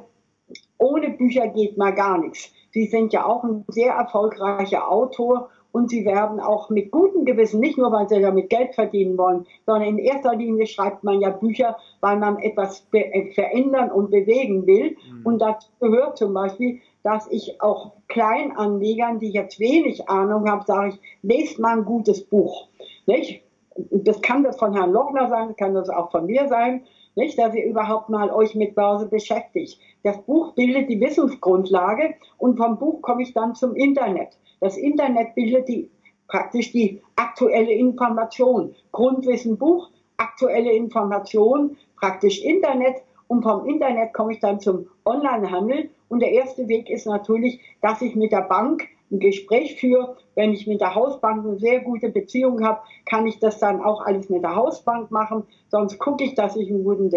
[0.77, 2.51] ohne Bücher geht mal gar nichts.
[2.71, 7.59] Sie sind ja auch ein sehr erfolgreicher Autor und sie werden auch mit gutem Gewissen,
[7.59, 11.29] nicht nur weil sie damit Geld verdienen wollen, sondern in erster Linie schreibt man ja
[11.29, 14.91] Bücher, weil man etwas äh, verändern und bewegen will.
[14.91, 15.25] Mhm.
[15.25, 20.89] Und dazu gehört zum Beispiel, dass ich auch Kleinanlegern, die jetzt wenig Ahnung haben, sage
[20.89, 22.67] ich, lest mal ein gutes Buch.
[23.05, 23.43] Nicht?
[23.91, 26.81] Das kann das von Herrn Lochner sein, das kann das auch von mir sein
[27.19, 29.79] nicht, dass ihr überhaupt mal euch mit Börse beschäftigt.
[30.03, 34.37] Das Buch bildet die Wissensgrundlage und vom Buch komme ich dann zum Internet.
[34.61, 35.89] Das Internet bildet die,
[36.27, 38.75] praktisch die aktuelle Information.
[38.91, 42.95] Grundwissen Buch, aktuelle Information, praktisch Internet
[43.27, 45.89] und vom Internet komme ich dann zum Onlinehandel.
[46.07, 50.17] Und der erste Weg ist natürlich, dass ich mit der Bank ein Gespräch führe.
[50.35, 54.01] Wenn ich mit der Hausbank eine sehr gute Beziehung habe, kann ich das dann auch
[54.01, 55.43] alles mit der Hausbank machen.
[55.67, 57.09] Sonst gucke ich, dass ich einen guten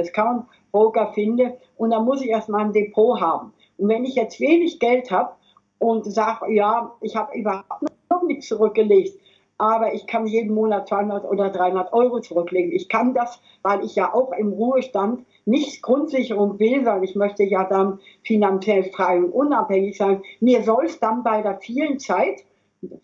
[0.72, 1.58] Discount-Broker finde.
[1.76, 3.52] Und dann muss ich erstmal ein Depot haben.
[3.78, 5.32] Und wenn ich jetzt wenig Geld habe
[5.78, 9.18] und sage, ja, ich habe überhaupt noch nichts zurückgelegt,
[9.58, 12.72] aber ich kann jeden Monat 200 oder 300 Euro zurücklegen.
[12.72, 17.44] Ich kann das, weil ich ja auch im Ruhestand nicht Grundsicherung will, weil ich möchte
[17.44, 20.22] ja dann finanziell frei und unabhängig sein.
[20.40, 22.44] Mir soll es dann bei der vielen Zeit,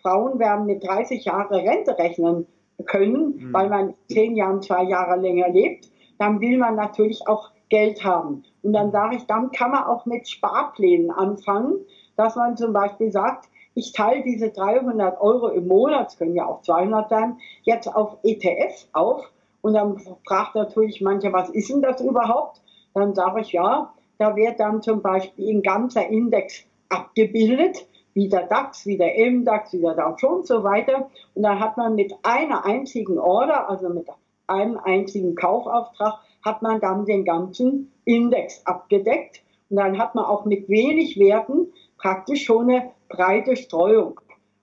[0.02, 2.46] Frauen werden mit 30 Jahren Rente rechnen
[2.86, 3.52] können, mhm.
[3.52, 8.44] weil man zehn Jahren, zwei Jahre länger lebt, dann will man natürlich auch Geld haben.
[8.62, 11.76] Und dann sage ich, dann kann man auch mit Sparplänen anfangen,
[12.16, 16.46] dass man zum Beispiel sagt, ich teile diese 300 Euro im Monat, es können ja
[16.46, 21.82] auch 200 sein, jetzt auf ETFs auf und dann fragt natürlich mancher, was ist denn
[21.82, 22.60] das überhaupt?
[22.94, 28.46] Dann sage ich, ja, da wird dann zum Beispiel ein ganzer Index abgebildet, wie der
[28.46, 31.08] DAX, wie der MDAX, wie der Jones und so weiter.
[31.34, 34.08] Und dann hat man mit einer einzigen Order, also mit
[34.48, 36.14] einem einzigen Kaufauftrag,
[36.48, 39.42] hat man dann den ganzen Index abgedeckt.
[39.68, 44.20] Und dann hat man auch mit wenig Werten praktisch schon eine breite Streuung.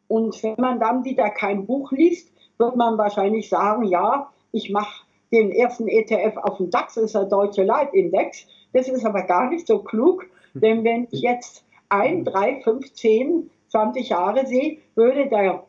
[0.08, 5.06] Und wenn man dann wieder kein Buch liest, wird man wahrscheinlich sagen, ja, ich mache
[5.32, 8.46] den ersten ETF auf dem DAX, das ist der deutsche Leitindex.
[8.74, 13.50] Das ist aber gar nicht so klug, denn wenn ich jetzt ein, drei, fünf, zehn,
[13.70, 15.64] 20 Jahre sehe, würde der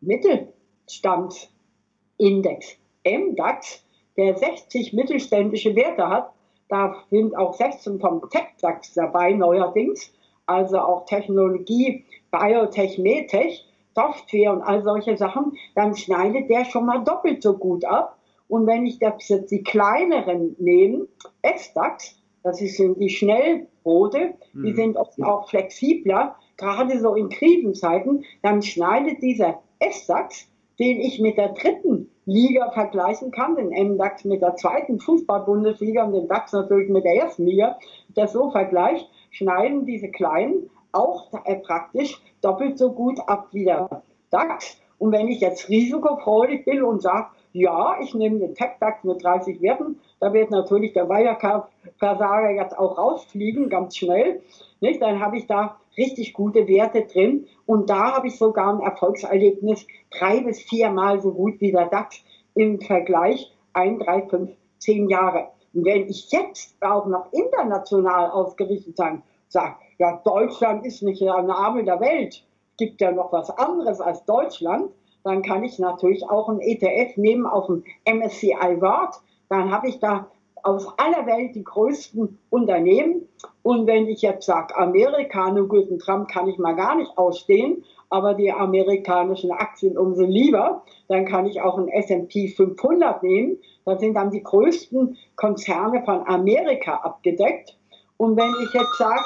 [0.00, 3.84] Mittelstandsindex MDAX,
[4.20, 6.30] der 60 mittelständische Werte hat,
[6.68, 10.12] da sind auch 16 vom Tech-DAX dabei neuerdings,
[10.44, 17.02] also auch Technologie, Biotech, Medtech, Software und all solche Sachen, dann schneidet der schon mal
[17.02, 21.06] doppelt so gut ab und wenn ich jetzt die kleineren nehme,
[21.40, 24.62] S-DAX, das sind die Schnellboote, mhm.
[24.64, 30.46] die sind oft auch flexibler, gerade so in Krisenzeiten, dann schneidet dieser S-DAX,
[30.78, 36.12] den ich mit der dritten Liga vergleichen kann, den M-DAX mit der zweiten Fußball-Bundesliga und
[36.12, 37.76] den DAX natürlich mit der ersten Liga,
[38.14, 44.02] das so vergleicht, schneiden diese kleinen auch äh, praktisch doppelt so gut ab wie der
[44.30, 44.80] DAX.
[44.98, 49.60] Und wenn ich jetzt risikofreudig bin und sage, ja, ich nehme den Tech-DAX mit 30
[49.60, 50.00] Werten.
[50.20, 54.42] Da wird natürlich der Wirecard-Versager jetzt auch rausfliegen, ganz schnell.
[54.80, 55.02] Nicht?
[55.02, 57.46] Dann habe ich da richtig gute Werte drin.
[57.66, 62.22] Und da habe ich sogar ein Erfolgserlebnis drei bis viermal so gut wie der DAX
[62.54, 65.48] im Vergleich ein, drei, fünf, zehn Jahre.
[65.72, 71.42] Und wenn ich jetzt auch noch international ausgerichtet sein, sage, ja, Deutschland ist nicht der
[71.42, 72.44] Name der Welt,
[72.76, 74.90] gibt ja noch was anderes als Deutschland,
[75.24, 79.14] dann kann ich natürlich auch ein ETF nehmen auf dem MSCI World.
[79.48, 80.30] Dann habe ich da
[80.62, 83.28] aus aller Welt die größten Unternehmen.
[83.62, 87.84] Und wenn ich jetzt sage, Amerika, nur guten Trump kann ich mal gar nicht ausstehen,
[88.08, 93.58] aber die amerikanischen Aktien umso lieber, dann kann ich auch ein S&P 500 nehmen.
[93.84, 97.76] Da sind dann die größten Konzerne von Amerika abgedeckt.
[98.16, 99.24] Und wenn ich jetzt sage,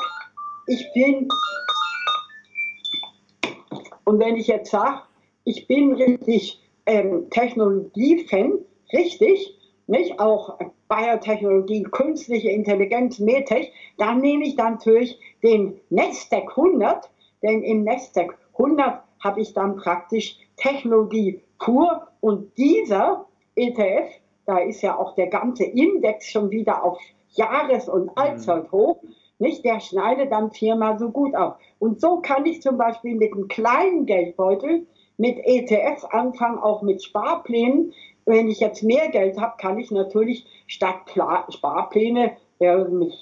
[0.66, 1.28] ich bin,
[4.04, 5.00] und wenn ich jetzt sage,
[5.44, 8.58] ich bin richtig ähm, Technologie-Fan,
[8.92, 10.18] richtig, nicht?
[10.18, 17.10] Auch Biotechnologie, künstliche Intelligenz, Medtech, dann nehme ich dann natürlich den Nasdaq 100,
[17.42, 23.26] denn im Nasdaq 100 habe ich dann praktisch Technologie pur und dieser
[23.56, 24.10] ETF,
[24.46, 26.98] da ist ja auch der ganze Index schon wieder auf
[27.30, 28.12] Jahres- und mhm.
[28.14, 29.02] Allzeit hoch,
[29.38, 29.64] nicht?
[29.64, 31.58] Der schneidet dann viermal so gut ab.
[31.78, 37.02] Und so kann ich zum Beispiel mit einem kleinen Geldbeutel, mit ETFs anfangen, auch mit
[37.02, 37.92] Sparplänen.
[38.26, 40.96] Wenn ich jetzt mehr Geld habe, kann ich natürlich statt
[41.50, 43.12] Sparpläne äh, mit,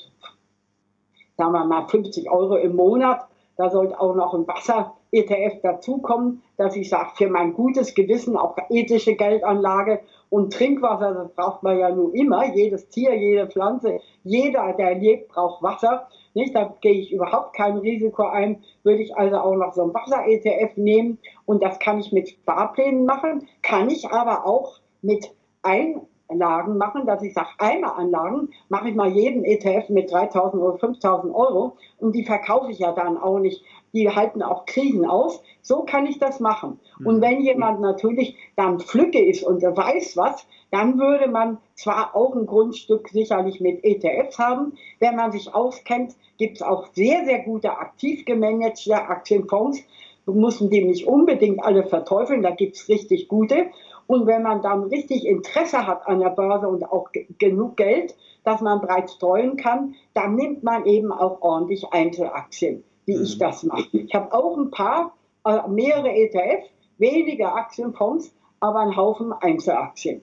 [1.37, 3.27] sagen wir mal, 50 Euro im Monat,
[3.57, 8.57] da sollte auch noch ein Wasser-ETF dazukommen, dass ich sage, für mein gutes Gewissen auch
[8.71, 10.01] ethische Geldanlage
[10.31, 12.55] und Trinkwasser, das braucht man ja nur immer.
[12.55, 16.09] Jedes Tier, jede Pflanze, jeder, der lebt, braucht Wasser.
[16.35, 16.55] Nicht?
[16.55, 18.63] Da gehe ich überhaupt kein Risiko ein.
[18.83, 23.05] Würde ich also auch noch so ein Wasser-ETF nehmen und das kann ich mit Sparplänen
[23.05, 29.11] machen, kann ich aber auch mit Einlagen machen, dass ich sage, Eimeranlagen mache ich mal
[29.11, 33.63] jeden ETF mit 3.000 oder 5.000 Euro und die verkaufe ich ja dann auch nicht.
[33.93, 35.43] Die halten auch Krisen aus.
[35.61, 36.81] So kann ich das machen.
[37.05, 37.23] Und mhm.
[37.23, 42.35] wenn jemand natürlich dann Flücke ist und er weiß was, dann würde man zwar auch
[42.35, 44.73] ein Grundstück sicherlich mit ETFs haben.
[44.99, 49.81] Wenn man sich auskennt, gibt es auch sehr, sehr gute aktiv gemanagte Aktienfonds.
[50.25, 53.67] Wir müssen die nicht unbedingt alle verteufeln, da gibt es richtig gute.
[54.07, 58.61] Und wenn man dann richtig Interesse hat an der Börse und auch genug Geld, dass
[58.61, 63.23] man breit streuen kann, dann nimmt man eben auch ordentlich Einzelaktien, wie mhm.
[63.23, 63.89] ich das mache.
[63.93, 66.65] Ich habe auch ein paar, äh, mehrere ETF,
[66.99, 70.23] wenige Aktienfonds, aber einen Haufen Einzelaktien.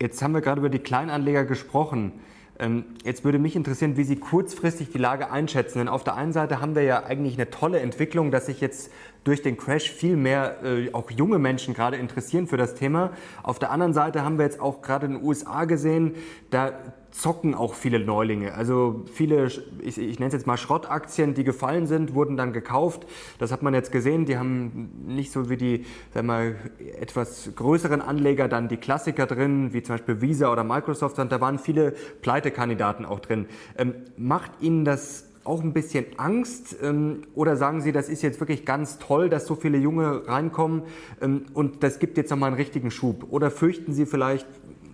[0.00, 2.12] Jetzt haben wir gerade über die Kleinanleger gesprochen.
[2.58, 5.78] Ähm, jetzt würde mich interessieren, wie Sie kurzfristig die Lage einschätzen.
[5.78, 8.92] Denn auf der einen Seite haben wir ja eigentlich eine tolle Entwicklung, dass sich jetzt
[9.24, 13.12] durch den Crash viel mehr äh, auch junge Menschen gerade interessieren für das Thema.
[13.42, 16.16] Auf der anderen Seite haben wir jetzt auch gerade in den USA gesehen,
[16.50, 16.72] da
[17.10, 18.54] zocken auch viele Neulinge.
[18.54, 19.46] Also viele,
[19.82, 23.06] ich, ich nenne es jetzt mal Schrottaktien, die gefallen sind, wurden dann gekauft.
[23.38, 24.26] Das hat man jetzt gesehen.
[24.26, 26.56] Die haben nicht so wie die sag mal,
[27.00, 31.18] etwas größeren Anleger dann die Klassiker drin, wie zum Beispiel Visa oder Microsoft.
[31.18, 31.92] Und da waren viele
[32.22, 33.46] Pleitekandidaten auch drin.
[33.76, 38.40] Ähm, macht Ihnen das auch ein bisschen Angst ähm, oder sagen Sie, das ist jetzt
[38.40, 40.82] wirklich ganz toll, dass so viele Junge reinkommen
[41.20, 43.26] ähm, und das gibt jetzt nochmal einen richtigen Schub?
[43.30, 44.46] Oder fürchten Sie vielleicht,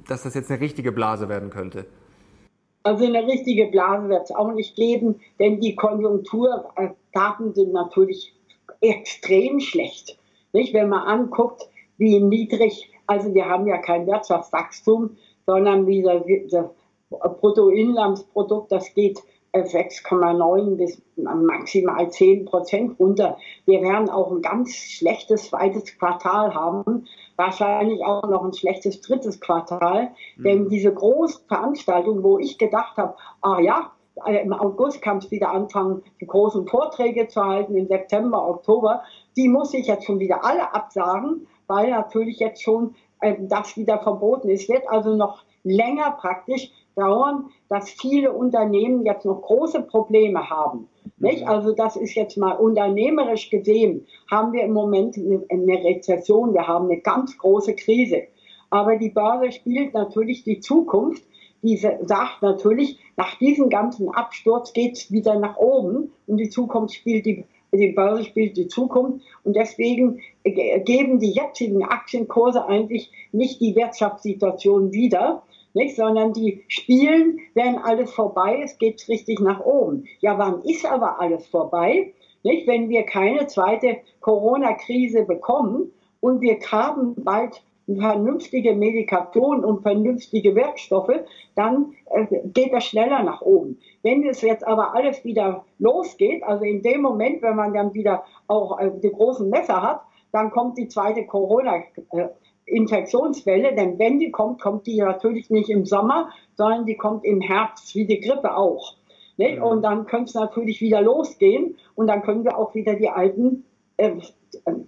[0.07, 1.87] dass das jetzt eine richtige Blase werden könnte?
[2.87, 8.33] Also eine richtige Blase wird es auch nicht geben, denn die Konjunkturdaten sind natürlich
[8.81, 10.17] extrem schlecht.
[10.53, 10.73] Nicht?
[10.73, 11.69] Wenn man anguckt,
[11.99, 16.75] wie niedrig, also wir haben ja kein Wirtschaftswachstum, sondern dieser, dieser
[17.11, 19.21] Bruttoinlandsprodukt, das geht
[19.63, 23.37] 6,9 bis maximal 10 Prozent runter.
[23.65, 29.41] Wir werden auch ein ganz schlechtes zweites Quartal haben, wahrscheinlich auch noch ein schlechtes drittes
[29.41, 30.43] Quartal, mhm.
[30.43, 33.93] denn diese Großveranstaltung, wo ich gedacht habe, ah ja,
[34.25, 39.03] äh, im August kann es wieder anfangen, die großen Vorträge zu halten, im September, Oktober,
[39.37, 43.99] die muss ich jetzt schon wieder alle absagen, weil natürlich jetzt schon äh, das wieder
[43.99, 44.69] verboten ist.
[44.69, 50.89] Wird also noch länger praktisch dauern, dass viele Unternehmen jetzt noch große Probleme haben.
[51.19, 51.43] Nicht?
[51.43, 51.49] Mhm.
[51.49, 56.91] Also das ist jetzt mal unternehmerisch gesehen, haben wir im Moment eine Rezession, wir haben
[56.91, 58.23] eine ganz große Krise.
[58.71, 61.23] Aber die Börse spielt natürlich die Zukunft.
[61.63, 66.95] Diese sagt natürlich, nach diesem ganzen Absturz geht es wieder nach oben und die Zukunft
[66.95, 73.61] spielt die, die Börse spielt die Zukunft und deswegen geben die jetzigen Aktienkurse eigentlich nicht
[73.61, 75.43] die Wirtschaftssituation wieder,
[75.77, 75.95] nicht?
[75.95, 80.05] sondern die spielen, wenn alles vorbei ist, geht es richtig nach oben.
[80.21, 82.13] Ja, wann ist aber alles vorbei?
[82.43, 82.67] Nicht?
[82.67, 91.21] Wenn wir keine zweite Corona-Krise bekommen und wir haben bald vernünftige Medikation und vernünftige Wirkstoffe,
[91.55, 93.79] dann äh, geht das schneller nach oben.
[94.03, 98.25] Wenn es jetzt aber alles wieder losgeht, also in dem Moment, wenn man dann wieder
[98.49, 100.01] auch äh, die großen Messer hat,
[100.33, 101.77] dann kommt die zweite Corona,
[102.11, 102.29] äh,
[102.67, 107.41] Infektionswelle, denn wenn die kommt, kommt die natürlich nicht im Sommer, sondern die kommt im
[107.41, 108.97] Herbst, wie die Grippe auch.
[109.37, 109.63] Ne?
[109.63, 113.65] Und dann könnte es natürlich wieder losgehen und dann können wir auch wieder die alten
[113.97, 114.13] äh,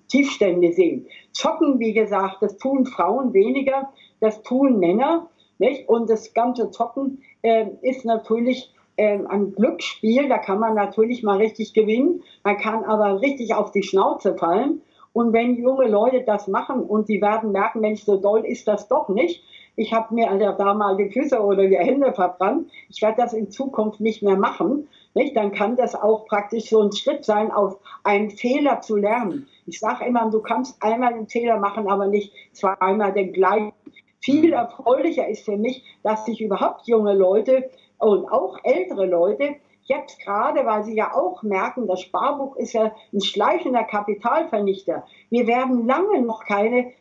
[0.08, 1.07] Tiefstände sehen.
[1.32, 5.28] Zocken, wie gesagt, das tun Frauen weniger, das tun Männer.
[5.59, 5.88] Nicht?
[5.88, 11.38] Und das ganze Zocken äh, ist natürlich äh, ein Glücksspiel, da kann man natürlich mal
[11.38, 14.82] richtig gewinnen, man kann aber richtig auf die Schnauze fallen.
[15.18, 18.86] Und wenn junge Leute das machen und sie werden merken, Mensch, so doll ist das
[18.86, 19.42] doch nicht.
[19.74, 22.70] Ich habe mir also da mal die Füße oder die Hände verbrannt.
[22.88, 24.86] Ich werde das in Zukunft nicht mehr machen.
[25.14, 25.36] Nicht?
[25.36, 29.48] Dann kann das auch praktisch so ein Schritt sein, auf einen Fehler zu lernen.
[29.66, 33.72] Ich sage immer, du kannst einmal einen Fehler machen, aber nicht zweimal den gleichen.
[34.20, 39.56] Viel erfreulicher ist für mich, dass sich überhaupt junge Leute und auch ältere Leute
[39.89, 45.05] jetzt gerade, weil Sie ja auch merken, das Sparbuch ist ja ein schleichender Kapitalvernichter.
[45.30, 46.93] Wir werden lange noch keine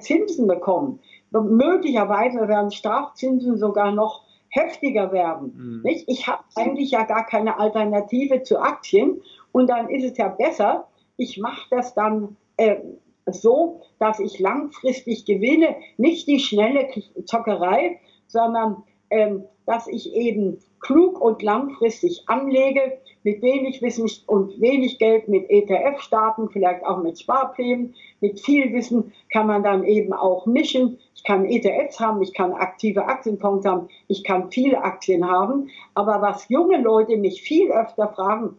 [0.00, 1.00] Zinsen bekommen.
[1.30, 5.82] Möglicherweise werden Strafzinsen sogar noch heftiger werden.
[5.84, 6.04] Mhm.
[6.06, 9.20] Ich habe eigentlich ja gar keine Alternative zu Aktien
[9.52, 10.86] und dann ist es ja besser,
[11.16, 12.76] ich mache das dann äh,
[13.26, 16.88] so, dass ich langfristig gewinne, nicht die schnelle
[17.24, 24.98] Zockerei, sondern ähm, dass ich eben klug und langfristig anlege, mit wenig Wissen und wenig
[24.98, 27.94] Geld mit ETF starten, vielleicht auch mit Sparplänen.
[28.20, 30.98] Mit viel Wissen kann man dann eben auch mischen.
[31.14, 35.68] Ich kann ETFs haben, ich kann aktive Aktienfonds haben, ich kann viele Aktien haben.
[35.94, 38.56] Aber was junge Leute mich viel öfter fragen,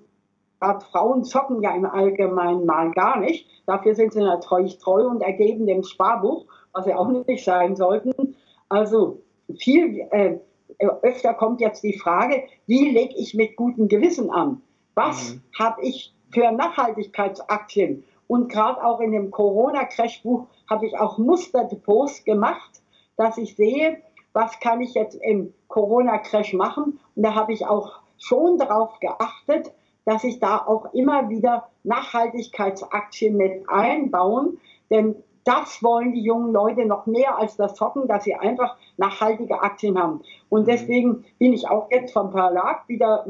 [0.60, 3.48] Gerade Frauen zocken ja im Allgemeinen mal gar nicht.
[3.68, 8.36] Dafür sind sie natürlich treu und ergeben dem Sparbuch, was sie auch nicht sein sollten.
[8.70, 9.22] Also
[9.56, 10.38] viel äh,
[10.80, 14.62] öfter kommt jetzt die Frage, wie lege ich mit gutem Gewissen an?
[14.96, 15.42] Was mhm.
[15.58, 18.04] habe ich für Nachhaltigkeitsaktien?
[18.28, 22.82] Und gerade auch in dem Corona-Crash-Buch habe ich auch Musterdepots gemacht,
[23.16, 24.02] dass ich sehe,
[24.34, 27.00] was kann ich jetzt im Corona-Crash machen.
[27.16, 29.72] Und da habe ich auch schon darauf geachtet,
[30.06, 34.60] dass ich da auch immer wieder Nachhaltigkeitsaktien mit einbauen,
[34.90, 35.16] denn
[35.48, 39.98] das wollen die jungen Leute noch mehr als das Zocken, dass sie einfach nachhaltige Aktien
[39.98, 40.22] haben.
[40.50, 40.66] Und mhm.
[40.66, 43.26] deswegen bin ich auch jetzt vom Verlag wieder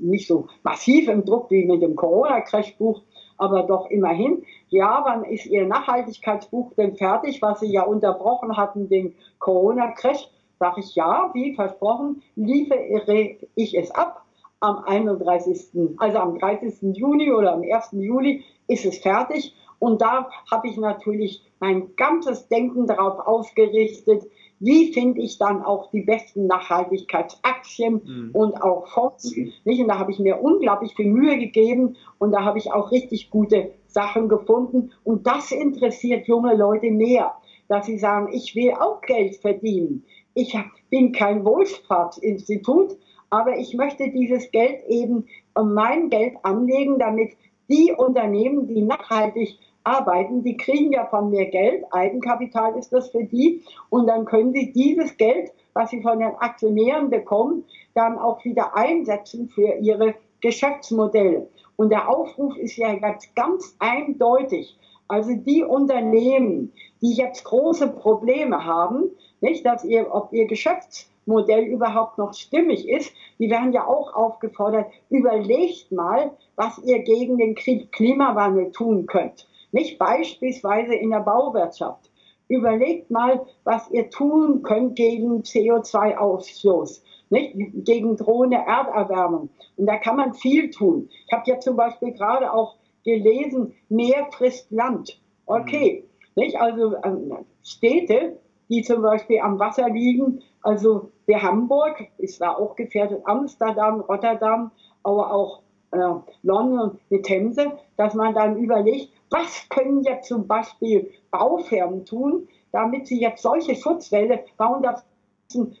[0.00, 3.02] nicht so massiv im Druck wie mit dem Corona-Crash-Buch,
[3.38, 4.44] aber doch immerhin.
[4.68, 10.28] Ja, wann ist Ihr Nachhaltigkeitsbuch denn fertig, was Sie ja unterbrochen hatten, den Corona-Crash?
[10.60, 14.22] Sage ich ja, wie versprochen, liefere ich es ab
[14.60, 16.96] am 31., also am 30.
[16.96, 17.88] Juni oder am 1.
[17.92, 19.56] Juli ist es fertig.
[19.82, 24.22] Und da habe ich natürlich mein ganzes Denken darauf ausgerichtet,
[24.60, 28.30] wie finde ich dann auch die besten Nachhaltigkeitsaktien mhm.
[28.32, 29.34] und auch Fonds.
[29.34, 29.52] Mhm.
[29.64, 29.80] Nicht?
[29.80, 33.28] Und da habe ich mir unglaublich viel Mühe gegeben und da habe ich auch richtig
[33.30, 34.92] gute Sachen gefunden.
[35.02, 37.32] Und das interessiert junge Leute mehr,
[37.66, 40.04] dass sie sagen, ich will auch Geld verdienen.
[40.34, 40.56] Ich
[40.90, 42.96] bin kein Wohlfahrtsinstitut,
[43.30, 45.26] aber ich möchte dieses Geld eben,
[45.60, 47.32] mein Geld anlegen, damit
[47.68, 53.24] die Unternehmen, die nachhaltig arbeiten, die kriegen ja von mir Geld, Eigenkapital ist das für
[53.24, 57.64] die, und dann können sie dieses Geld, was sie von den Aktionären bekommen,
[57.94, 61.48] dann auch wieder einsetzen für ihre Geschäftsmodelle.
[61.76, 64.78] Und der Aufruf ist ja ganz, ganz eindeutig.
[65.08, 69.10] Also die Unternehmen, die jetzt große Probleme haben,
[69.40, 73.12] nicht, dass ihr, ob ihr Geschäfts Modell überhaupt noch stimmig ist.
[73.38, 79.46] Die werden ja auch aufgefordert, überlegt mal, was ihr gegen den Klimawandel tun könnt.
[79.72, 82.10] Nicht beispielsweise in der Bauwirtschaft.
[82.48, 87.54] Überlegt mal, was ihr tun könnt gegen CO2-Ausstoß, nicht?
[87.84, 89.48] gegen drohende Erderwärmung.
[89.76, 91.08] Und da kann man viel tun.
[91.26, 95.18] Ich habe ja zum Beispiel gerade auch gelesen, Meer frisst Land.
[95.46, 96.04] Okay,
[96.34, 96.42] mhm.
[96.42, 96.60] nicht?
[96.60, 102.76] also ähm, Städte, die zum Beispiel am Wasser liegen, also der Hamburg ist da auch
[102.76, 104.70] gefährdet, Amsterdam, Rotterdam,
[105.02, 105.62] aber auch
[105.92, 105.98] äh,
[106.42, 113.06] London mit Themse, dass man dann überlegt, was können jetzt zum Beispiel Baufirmen tun, damit
[113.06, 115.04] sie jetzt solche Schutzwälle bauen, dass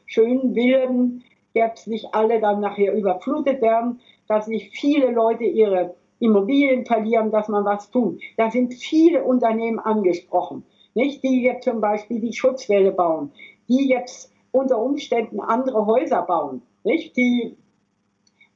[0.06, 1.24] schönen Villen
[1.54, 7.48] jetzt nicht alle dann nachher überflutet werden, dass nicht viele Leute ihre Immobilien verlieren, dass
[7.48, 8.20] man was tut.
[8.36, 13.32] Da sind viele Unternehmen angesprochen, nicht die jetzt zum Beispiel die Schutzwälle bauen,
[13.68, 17.16] die jetzt unter Umständen andere Häuser bauen, nicht?
[17.16, 17.56] die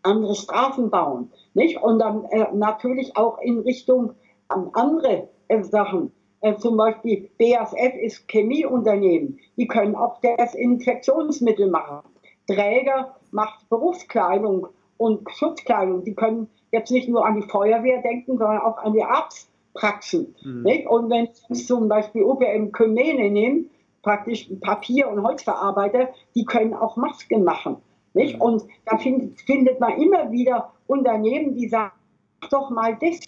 [0.02, 1.32] andere Straßen bauen.
[1.54, 1.82] Nicht?
[1.82, 4.14] Und dann äh, natürlich auch in Richtung
[4.48, 6.12] an andere äh, Sachen.
[6.40, 9.38] Äh, zum Beispiel BASF ist Chemieunternehmen.
[9.56, 12.08] Die können auch Desinfektionsmittel machen.
[12.46, 14.68] Träger macht Berufskleidung
[14.98, 16.04] und Schutzkleidung.
[16.04, 20.34] Die können jetzt nicht nur an die Feuerwehr denken, sondern auch an die Arztpraxen.
[20.42, 20.86] Mhm.
[20.88, 23.70] Und wenn Sie zum Beispiel UPM Kymene nehmen,
[24.02, 27.78] praktisch Papier- und Holzverarbeiter, die können auch Masken machen.
[28.14, 28.40] Mhm.
[28.40, 31.92] Und da find, findet man immer wieder Unternehmen, die sagen,
[32.40, 33.20] mach doch mal das,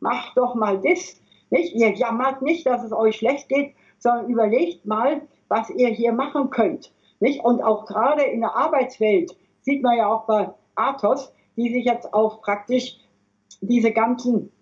[0.00, 1.20] mach doch mal das.
[1.50, 1.74] Nicht?
[1.74, 6.50] Ihr jammert nicht, dass es euch schlecht geht, sondern überlegt mal, was ihr hier machen
[6.50, 6.92] könnt.
[7.20, 7.44] Nicht?
[7.44, 12.12] Und auch gerade in der Arbeitswelt sieht man ja auch bei Athos, die sich jetzt
[12.14, 12.98] auf praktisch
[13.60, 14.52] diese ganzen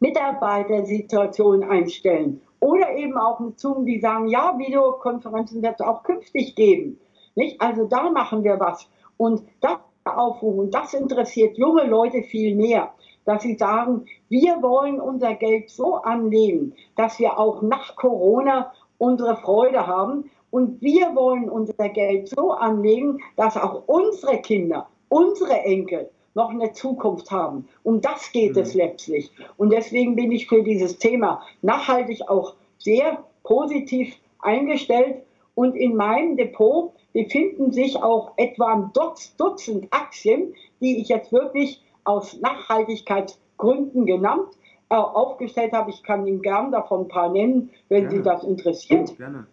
[0.00, 2.42] Mitarbeitersituationen einstellen.
[2.60, 7.00] Oder eben auch mit Zoom, die sagen, ja, Videokonferenzen wird es auch künftig geben.
[7.34, 7.60] Nicht?
[7.60, 8.88] Also da machen wir was.
[9.16, 12.92] Und das aufrufen, das interessiert junge Leute viel mehr,
[13.24, 19.36] dass sie sagen, wir wollen unser Geld so anlegen, dass wir auch nach Corona unsere
[19.36, 20.30] Freude haben.
[20.50, 26.72] Und wir wollen unser Geld so anlegen, dass auch unsere Kinder, unsere Enkel noch eine
[26.72, 27.68] Zukunft haben.
[27.82, 28.62] Um das geht mhm.
[28.62, 29.30] es letztlich.
[29.56, 35.22] Und deswegen bin ich für dieses Thema nachhaltig auch sehr positiv eingestellt.
[35.54, 38.90] Und in meinem Depot befinden sich auch etwa ein
[39.38, 44.48] Dutzend Aktien, die ich jetzt wirklich aus Nachhaltigkeitsgründen genannt
[44.90, 45.90] äh, aufgestellt habe.
[45.90, 48.16] Ich kann Ihnen gern davon ein paar nennen, wenn gerne.
[48.16, 49.16] Sie das interessiert.
[49.16, 49.46] Gerne.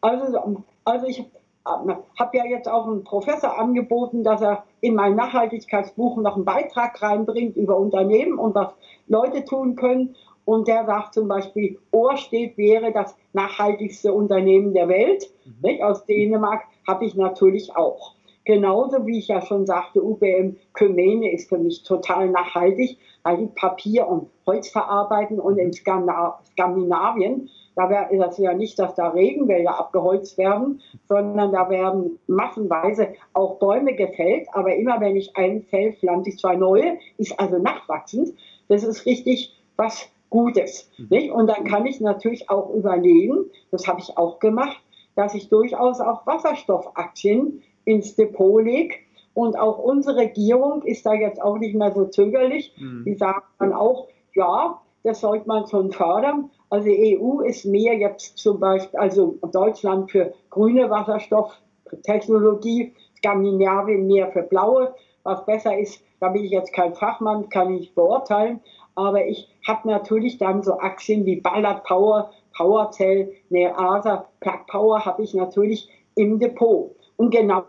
[0.00, 1.24] Also, also ich
[1.64, 7.00] habe ja jetzt auch einen Professor angeboten, dass er in mein Nachhaltigkeitsbuch noch einen Beitrag
[7.02, 8.72] reinbringt über Unternehmen und was
[9.06, 10.14] Leute tun können.
[10.44, 15.30] Und der sagt zum Beispiel, Ohrstedt wäre das nachhaltigste Unternehmen der Welt.
[15.44, 15.82] Mhm.
[15.82, 18.14] Aus Dänemark habe ich natürlich auch.
[18.48, 23.46] Genauso wie ich ja schon sagte, UBM Kymene ist für mich total nachhaltig, weil die
[23.48, 29.78] Papier und Holz verarbeiten und in Skandinavien da ist es ja nicht, dass da Regenwälder
[29.78, 30.80] abgeholzt werden,
[31.10, 34.48] sondern da werden massenweise auch Bäume gefällt.
[34.52, 38.32] Aber immer wenn ich einen fäll, pflanze ich zwei neue, ist also nachwachsend.
[38.68, 40.90] Das ist richtig was Gutes.
[41.10, 41.30] Nicht?
[41.30, 44.78] Und dann kann ich natürlich auch überlegen, das habe ich auch gemacht,
[45.16, 48.94] dass ich durchaus auch Wasserstoffaktien ins Depot lege.
[49.34, 52.74] Und auch unsere Regierung ist da jetzt auch nicht mehr so zögerlich.
[52.76, 53.04] Mhm.
[53.06, 56.50] Die sagen dann auch, ja, das sollte man schon fördern.
[56.70, 64.42] Also EU ist mehr jetzt zum Beispiel, also Deutschland für grüne Wasserstofftechnologie, Skandinavien mehr für
[64.42, 64.94] blaue.
[65.22, 68.60] Was besser ist, da bin ich jetzt kein Fachmann, kann ich beurteilen.
[68.96, 75.22] Aber ich habe natürlich dann so Aktien wie Ballard Power, PowerCell, Neasa, Plug Power habe
[75.22, 76.94] ich natürlich im Depot.
[77.16, 77.64] Und genau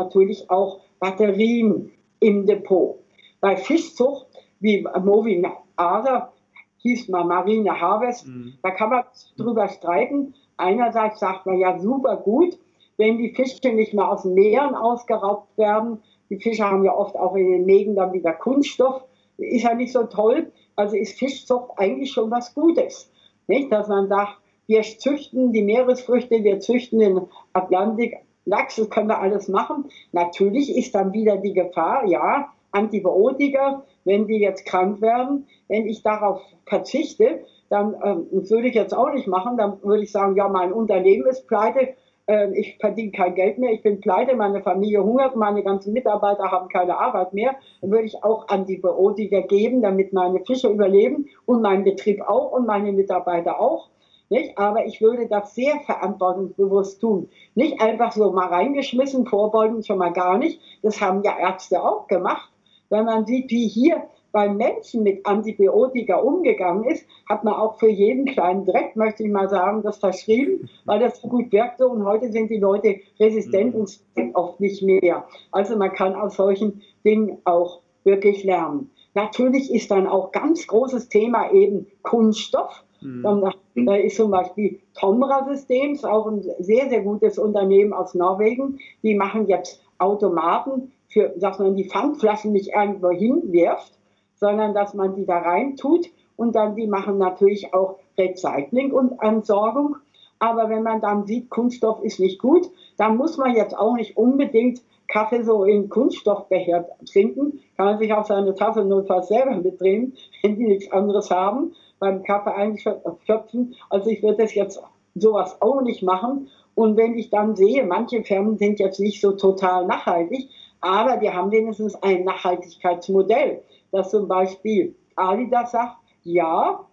[0.00, 1.90] natürlich auch Batterien
[2.20, 2.98] im Depot.
[3.40, 4.26] Bei Fischzucht
[4.60, 5.46] wie Movin
[5.76, 6.32] Asa
[6.78, 8.26] hieß mal Marine Harvest.
[8.26, 8.54] Mhm.
[8.62, 9.04] Da kann man
[9.36, 10.34] drüber streiten.
[10.56, 12.58] Einerseits sagt man ja super gut,
[12.96, 16.02] wenn die Fische nicht mehr aus den Meeren ausgeraubt werden.
[16.28, 19.04] Die Fische haben ja oft auch in den Mägen dann wieder Kunststoff.
[19.38, 20.52] Ist ja nicht so toll.
[20.76, 23.10] Also ist Fischzucht eigentlich schon was Gutes.
[23.46, 23.72] Nicht?
[23.72, 24.36] Dass man sagt,
[24.66, 27.22] wir züchten die Meeresfrüchte, wir züchten den
[27.52, 29.88] Atlantik, Lachs, das können wir alles machen.
[30.12, 36.02] Natürlich ist dann wieder die Gefahr, ja, Antibiotika, wenn die jetzt krank werden, wenn ich
[36.02, 40.48] darauf verzichte, dann ähm, würde ich jetzt auch nicht machen, dann würde ich sagen, ja,
[40.48, 41.94] mein Unternehmen ist pleite,
[42.26, 46.50] äh, ich verdiene kein Geld mehr, ich bin pleite, meine Familie hungert, meine ganzen Mitarbeiter
[46.50, 51.62] haben keine Arbeit mehr, dann würde ich auch Antibiotika geben, damit meine Fische überleben und
[51.62, 53.88] mein Betrieb auch und meine Mitarbeiter auch.
[54.30, 54.56] Nicht?
[54.56, 57.28] Aber ich würde das sehr verantwortungsbewusst tun.
[57.54, 60.60] Nicht einfach so mal reingeschmissen, vorbeugen schon mal gar nicht.
[60.82, 62.48] Das haben ja Ärzte auch gemacht.
[62.88, 67.88] Wenn man sieht, wie hier beim Menschen mit Antibiotika umgegangen ist, hat man auch für
[67.88, 72.04] jeden kleinen Dreck, möchte ich mal sagen, das verschrieben, weil das so gut wirkte und
[72.04, 75.24] heute sind die Leute resistent und sind oft nicht mehr.
[75.50, 78.90] Also man kann aus solchen Dingen auch wirklich lernen.
[79.14, 82.84] Natürlich ist dann auch ganz großes Thema eben Kunststoff.
[83.00, 83.52] Mhm.
[83.86, 88.78] Da ist zum Beispiel Tomra Systems, auch ein sehr, sehr gutes Unternehmen aus Norwegen.
[89.02, 93.92] Die machen jetzt Automaten für, dass man die Pfandflaschen nicht irgendwo hinwirft,
[94.34, 99.20] sondern dass man die da rein tut und dann die machen natürlich auch Recycling und
[99.20, 99.96] Entsorgung.
[100.38, 104.16] Aber wenn man dann sieht, Kunststoff ist nicht gut, dann muss man jetzt auch nicht
[104.16, 107.60] unbedingt Kaffee so in Kunststoffbecher trinken.
[107.76, 112.24] Kann man sich auch seine Tasse notfalls selber mitdrehen, wenn die nichts anderes haben, beim
[112.24, 113.76] Kaffee einschöpfen.
[113.88, 114.82] Also ich würde das jetzt
[115.14, 116.48] sowas auch nicht machen.
[116.74, 120.48] Und wenn ich dann sehe, manche Firmen sind jetzt nicht so total nachhaltig,
[120.80, 126.84] aber die haben wenigstens ein Nachhaltigkeitsmodell, dass zum Beispiel Adidas sagt, ja,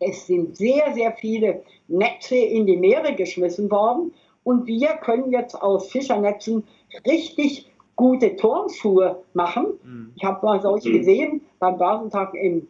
[0.00, 5.54] es sind sehr, sehr viele Netze in die Meere geschmissen worden und wir können jetzt
[5.54, 6.64] aus Fischernetzen
[7.06, 9.66] richtig gute Turnschuhe machen.
[9.84, 10.12] Mhm.
[10.16, 12.66] Ich habe mal solche gesehen beim Basentag in,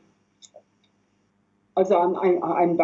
[1.80, 2.76] also an einem, einem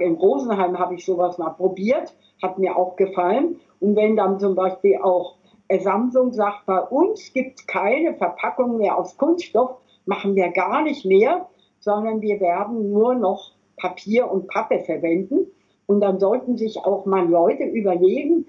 [0.00, 3.58] in Rosenheim habe ich sowas mal probiert, hat mir auch gefallen.
[3.80, 5.36] Und wenn dann zum Beispiel auch
[5.80, 11.06] Samsung sagt, bei uns gibt es keine Verpackung mehr aus Kunststoff, machen wir gar nicht
[11.06, 11.48] mehr,
[11.80, 15.46] sondern wir werden nur noch Papier und Pappe verwenden.
[15.86, 18.46] Und dann sollten sich auch mal Leute überlegen,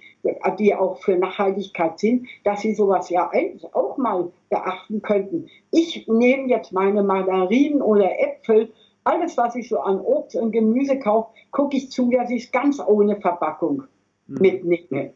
[0.59, 5.47] die auch für Nachhaltigkeit sind, dass sie sowas ja eigentlich auch mal beachten könnten.
[5.71, 8.73] Ich nehme jetzt meine Mandarinen oder Äpfel,
[9.07, 12.51] alles, was ich so an Obst und Gemüse kaufe, gucke ich zu, dass ich es
[12.51, 13.83] ganz ohne Verpackung
[14.27, 14.61] mhm.
[14.63, 15.13] mitnehme.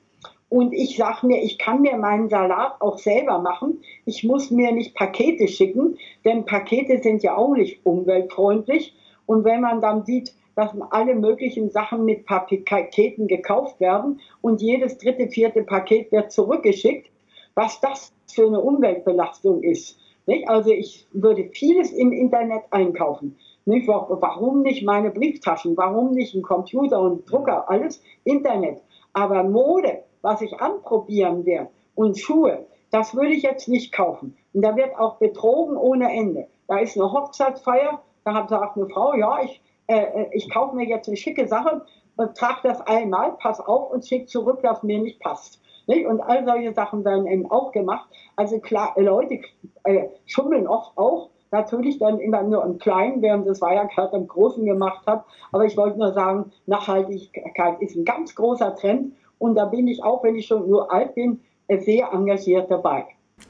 [0.47, 3.81] Und ich sage mir, ich kann mir meinen Salat auch selber machen.
[4.05, 8.93] Ich muss mir nicht Pakete schicken, denn Pakete sind ja auch nicht umweltfreundlich.
[9.25, 14.97] Und wenn man dann sieht, dass alle möglichen Sachen mit Paketen gekauft werden und jedes
[14.97, 17.09] dritte, vierte Paket wird zurückgeschickt,
[17.55, 19.97] was das für eine Umweltbelastung ist.
[20.25, 20.47] Nicht?
[20.49, 23.37] Also ich würde vieles im Internet einkaufen.
[23.65, 23.87] Nicht?
[23.87, 25.77] Warum nicht meine Brieftaschen?
[25.77, 27.69] Warum nicht ein Computer und Drucker?
[27.69, 28.81] Alles Internet.
[29.13, 34.37] Aber Mode, was ich anprobieren werde und Schuhe, das würde ich jetzt nicht kaufen.
[34.53, 36.47] Und da wird auch betrogen ohne Ende.
[36.67, 40.75] Da ist eine Hochzeitsfeier, da hat sagt eine Frau, ja, ich, äh, äh ich kaufe
[40.75, 41.85] mir jetzt eine schicke Sache
[42.17, 45.61] und trage das einmal, pass auf und schick zurück, was mir nicht passt.
[45.87, 46.05] Nicht?
[46.05, 48.07] Und all solche Sachen werden eben auch gemacht.
[48.35, 49.41] Also klar, Leute
[49.83, 51.30] äh, schummeln oft auch.
[51.51, 55.25] Natürlich dann immer nur im Kleinen, während das Wirecard im Großen gemacht hat.
[55.51, 59.13] Aber ich wollte nur sagen, Nachhaltigkeit ist ein ganz großer Trend.
[59.37, 63.05] Und da bin ich auch, wenn ich schon nur alt bin, sehr engagiert dabei.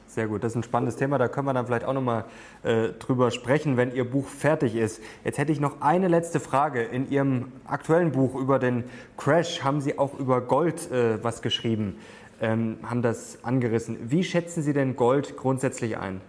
[0.06, 1.18] Sehr gut, das ist ein spannendes Thema.
[1.18, 2.24] Da können wir dann vielleicht auch nochmal
[2.62, 5.02] äh, drüber sprechen, wenn Ihr Buch fertig ist.
[5.24, 6.82] Jetzt hätte ich noch eine letzte Frage.
[6.82, 8.84] In Ihrem aktuellen Buch über den
[9.16, 11.98] Crash haben Sie auch über Gold äh, was geschrieben
[12.42, 14.10] ähm, haben das angerissen.
[14.10, 16.20] Wie schätzen Sie denn Gold grundsätzlich ein?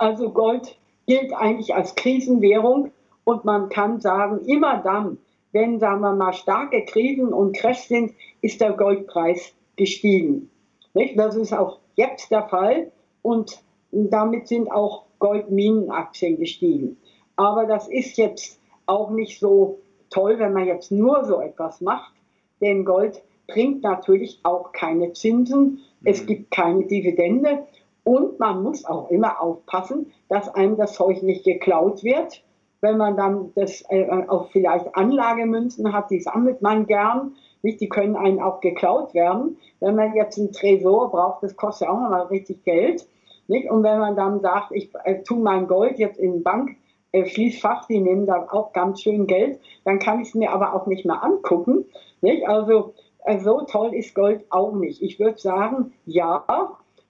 [0.00, 2.90] Also Gold gilt eigentlich als Krisenwährung
[3.24, 5.18] und man kann sagen, immer dann,
[5.52, 10.48] wenn, sagen wir mal, starke Krisen und Crash sind, ist der Goldpreis gestiegen.
[10.94, 11.18] Nicht?
[11.18, 12.90] Das ist auch jetzt der Fall
[13.20, 16.96] und damit sind auch Goldminenaktien gestiegen.
[17.36, 22.14] Aber das ist jetzt auch nicht so toll, wenn man jetzt nur so etwas macht,
[22.62, 26.26] denn Gold bringt natürlich auch keine Zinsen, es mhm.
[26.26, 27.66] gibt keine Dividende
[28.04, 32.42] und man muss auch immer aufpassen, dass einem das Zeug nicht geklaut wird.
[32.80, 37.80] Wenn man dann das äh, auch vielleicht Anlagemünzen hat, die sammelt man gern, nicht?
[37.80, 39.58] die können einem auch geklaut werden.
[39.80, 43.06] Wenn man jetzt einen Tresor braucht, das kostet auch nochmal richtig Geld.
[43.48, 43.70] Nicht?
[43.70, 46.76] Und wenn man dann sagt, ich äh, tue mein Gold jetzt in die Bank,
[47.12, 50.74] äh, Schließfach, die nehmen da auch ganz schön Geld, dann kann ich es mir aber
[50.74, 51.84] auch nicht mehr angucken.
[52.22, 52.48] Nicht?
[52.48, 52.94] Also
[53.24, 55.02] äh, so toll ist Gold auch nicht.
[55.02, 56.44] Ich würde sagen, ja,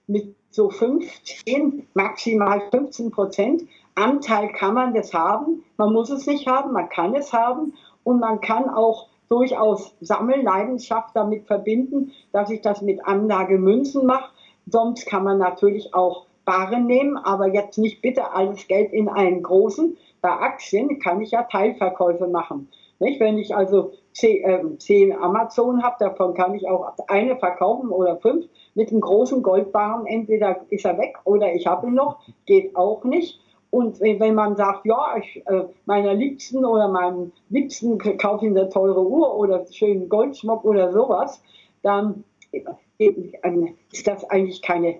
[0.07, 3.63] mit so 15, maximal 15 Prozent
[3.95, 5.63] Anteil kann man das haben.
[5.77, 7.73] Man muss es nicht haben, man kann es haben
[8.03, 14.31] und man kann auch durchaus Sammelleidenschaft damit verbinden, dass ich das mit Anlagemünzen mache.
[14.67, 19.43] Sonst kann man natürlich auch Barren nehmen, aber jetzt nicht bitte alles Geld in einen
[19.43, 19.97] großen.
[20.21, 22.69] Bei Aktien kann ich ja Teilverkäufe machen.
[22.99, 23.19] Nicht?
[23.19, 28.17] Wenn ich also zehn, äh, zehn Amazon habe, davon kann ich auch eine verkaufen oder
[28.17, 28.45] fünf
[28.75, 30.05] mit einem großen Goldbarren.
[30.05, 33.39] Entweder ist er weg oder ich habe ihn noch, geht auch nicht.
[33.69, 38.69] Und wenn man sagt, ja, ich, äh, meiner Liebsten oder meinem Liebsten kaufe ich eine
[38.69, 41.41] teure Uhr oder schönen Goldschmuck oder sowas,
[41.81, 42.25] dann
[42.97, 44.97] ist das eigentlich keine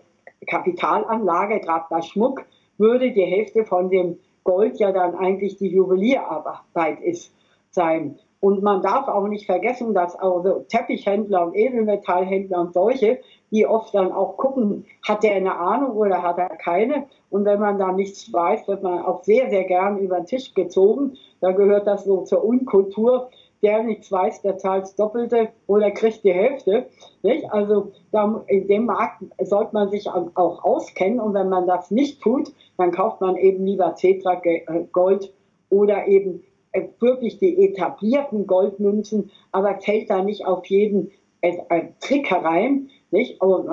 [0.48, 2.46] Kapitalanlage, gerade bei Schmuck
[2.78, 7.34] würde die Hälfte von dem Gold ja dann eigentlich die Juwelierarbeit ist,
[7.70, 8.18] sein.
[8.40, 13.20] Und man darf auch nicht vergessen, dass also Teppichhändler und Edelmetallhändler und solche,
[13.52, 17.08] die oft dann auch gucken, hat er eine Ahnung oder hat er keine.
[17.30, 20.54] Und wenn man da nichts weiß, wird man auch sehr, sehr gern über den Tisch
[20.54, 21.18] gezogen.
[21.42, 23.30] Da gehört das so zur Unkultur.
[23.62, 26.88] Der nichts weiß, der zahlt das Doppelte oder kriegt die Hälfte.
[27.22, 27.52] Nicht?
[27.52, 27.92] Also
[28.48, 31.20] in dem Markt sollte man sich auch auskennen.
[31.20, 34.42] Und wenn man das nicht tut, dann kauft man eben lieber Cetra
[34.92, 35.32] Gold
[35.70, 36.42] oder eben
[36.72, 42.90] äh, wirklich die etablierten Goldmünzen, aber fällt da nicht auf jeden äh, äh, Trick herein.
[43.12, 43.42] Nicht?
[43.42, 43.70] Und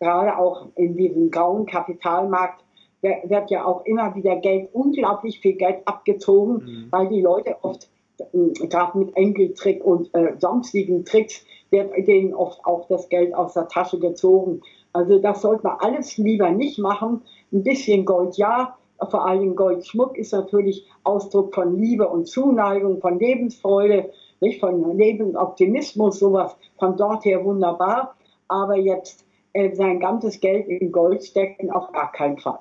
[0.00, 2.62] gerade auch in diesem grauen Kapitalmarkt
[3.02, 6.86] wird ja auch immer wieder Geld, unglaublich viel Geld abgezogen, mhm.
[6.90, 12.64] weil die Leute oft, äh, gerade mit Enkeltrick und äh, sonstigen Tricks, wird denen oft
[12.64, 14.62] auch das Geld aus der Tasche gezogen.
[14.92, 17.22] Also das sollte man alles lieber nicht machen.
[17.52, 18.76] Ein bisschen Gold ja,
[19.10, 24.10] vor allem Goldschmuck ist natürlich Ausdruck von Liebe und Zuneigung, von Lebensfreude,
[24.40, 28.14] nicht von Lebensoptimismus, sowas von dort her wunderbar.
[28.48, 32.58] Aber jetzt äh, sein ganzes Geld in Gold stecken, auf gar keinen Fall.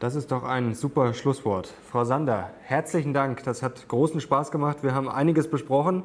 [0.00, 1.74] Das ist doch ein super Schlusswort.
[1.90, 3.42] Frau Sander, herzlichen Dank.
[3.44, 4.82] Das hat großen Spaß gemacht.
[4.82, 6.04] Wir haben einiges besprochen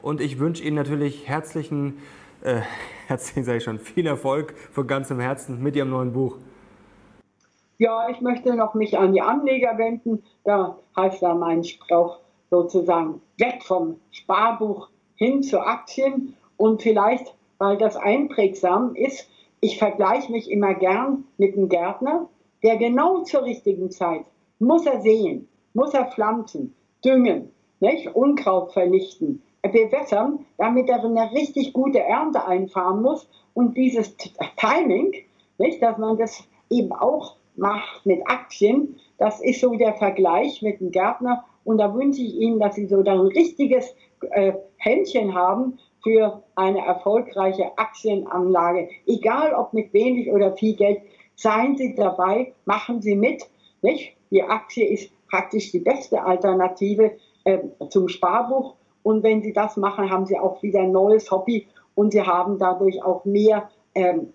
[0.00, 1.98] und ich wünsche Ihnen natürlich herzlichen,
[2.42, 2.60] äh,
[3.06, 6.36] herzlichen sage ich schon, viel Erfolg von ganzem Herzen mit Ihrem neuen Buch.
[7.76, 10.22] Ja, ich möchte noch mich an die Anleger wenden.
[10.44, 12.20] Da heißt da mein Spruch
[12.50, 16.34] sozusagen weg vom Sparbuch hin zu Aktien.
[16.56, 19.28] Und vielleicht, weil das einprägsam ist,
[19.60, 22.28] ich vergleiche mich immer gern mit einem Gärtner,
[22.62, 24.24] der genau zur richtigen Zeit
[24.58, 26.74] muss er sehen, muss er pflanzen,
[27.04, 27.50] düngen,
[27.80, 28.14] nicht?
[28.14, 33.28] Unkraut vernichten, bewässern, damit er eine richtig gute Ernte einfahren muss.
[33.54, 34.16] Und dieses
[34.56, 35.14] Timing,
[35.58, 38.96] nicht, dass man das eben auch macht mit Aktien.
[39.18, 41.44] Das ist so der Vergleich mit dem Gärtner.
[41.64, 43.94] Und da wünsche ich Ihnen, dass Sie so ein richtiges
[44.30, 51.00] äh, Händchen haben für eine erfolgreiche Aktienanlage, egal ob mit wenig oder viel Geld,
[51.34, 53.42] seien Sie dabei, machen Sie mit.
[53.82, 54.12] Nicht?
[54.30, 57.12] Die Aktie ist praktisch die beste Alternative
[57.44, 58.74] äh, zum Sparbuch.
[59.02, 62.58] Und wenn Sie das machen, haben Sie auch wieder ein neues Hobby und Sie haben
[62.58, 64.32] dadurch auch mehr ähm,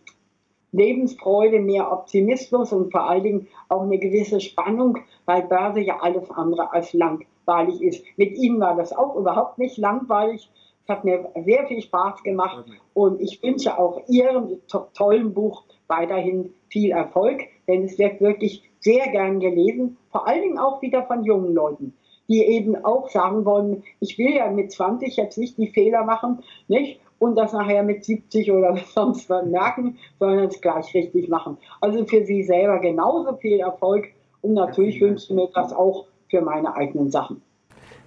[0.71, 6.29] Lebensfreude, mehr Optimismus und vor allen Dingen auch eine gewisse Spannung, weil Börse ja alles
[6.29, 8.05] andere als langweilig ist.
[8.17, 10.49] Mit Ihnen war das auch überhaupt nicht langweilig.
[10.89, 12.65] Es hat mir sehr viel Spaß gemacht
[12.95, 18.67] und ich wünsche auch Ihrem to tollen Buch weiterhin viel Erfolg, denn es wird wirklich
[18.79, 21.93] sehr gern gelesen, vor allen Dingen auch wieder von jungen Leuten,
[22.27, 26.39] die eben auch sagen wollen, ich will ja mit 20 jetzt nicht die Fehler machen,
[26.67, 26.99] nicht?
[27.19, 31.59] Und das nachher mit 70 oder sonst was merken, sondern es gleich richtig machen.
[31.81, 34.07] Also für sie selber genauso viel Erfolg
[34.41, 37.43] und natürlich wünsche ich mir das auch für meine eigenen Sachen.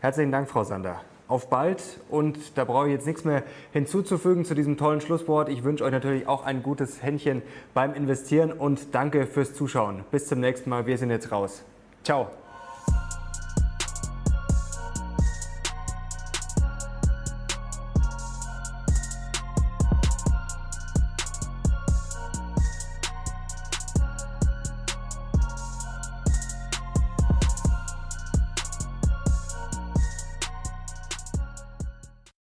[0.00, 1.00] Herzlichen Dank, Frau Sander
[1.32, 5.48] auf bald und da brauche ich jetzt nichts mehr hinzuzufügen zu diesem tollen Schlusswort.
[5.48, 10.04] Ich wünsche euch natürlich auch ein gutes Händchen beim Investieren und danke fürs Zuschauen.
[10.10, 10.86] Bis zum nächsten Mal.
[10.86, 11.64] Wir sind jetzt raus.
[12.04, 12.41] Ciao.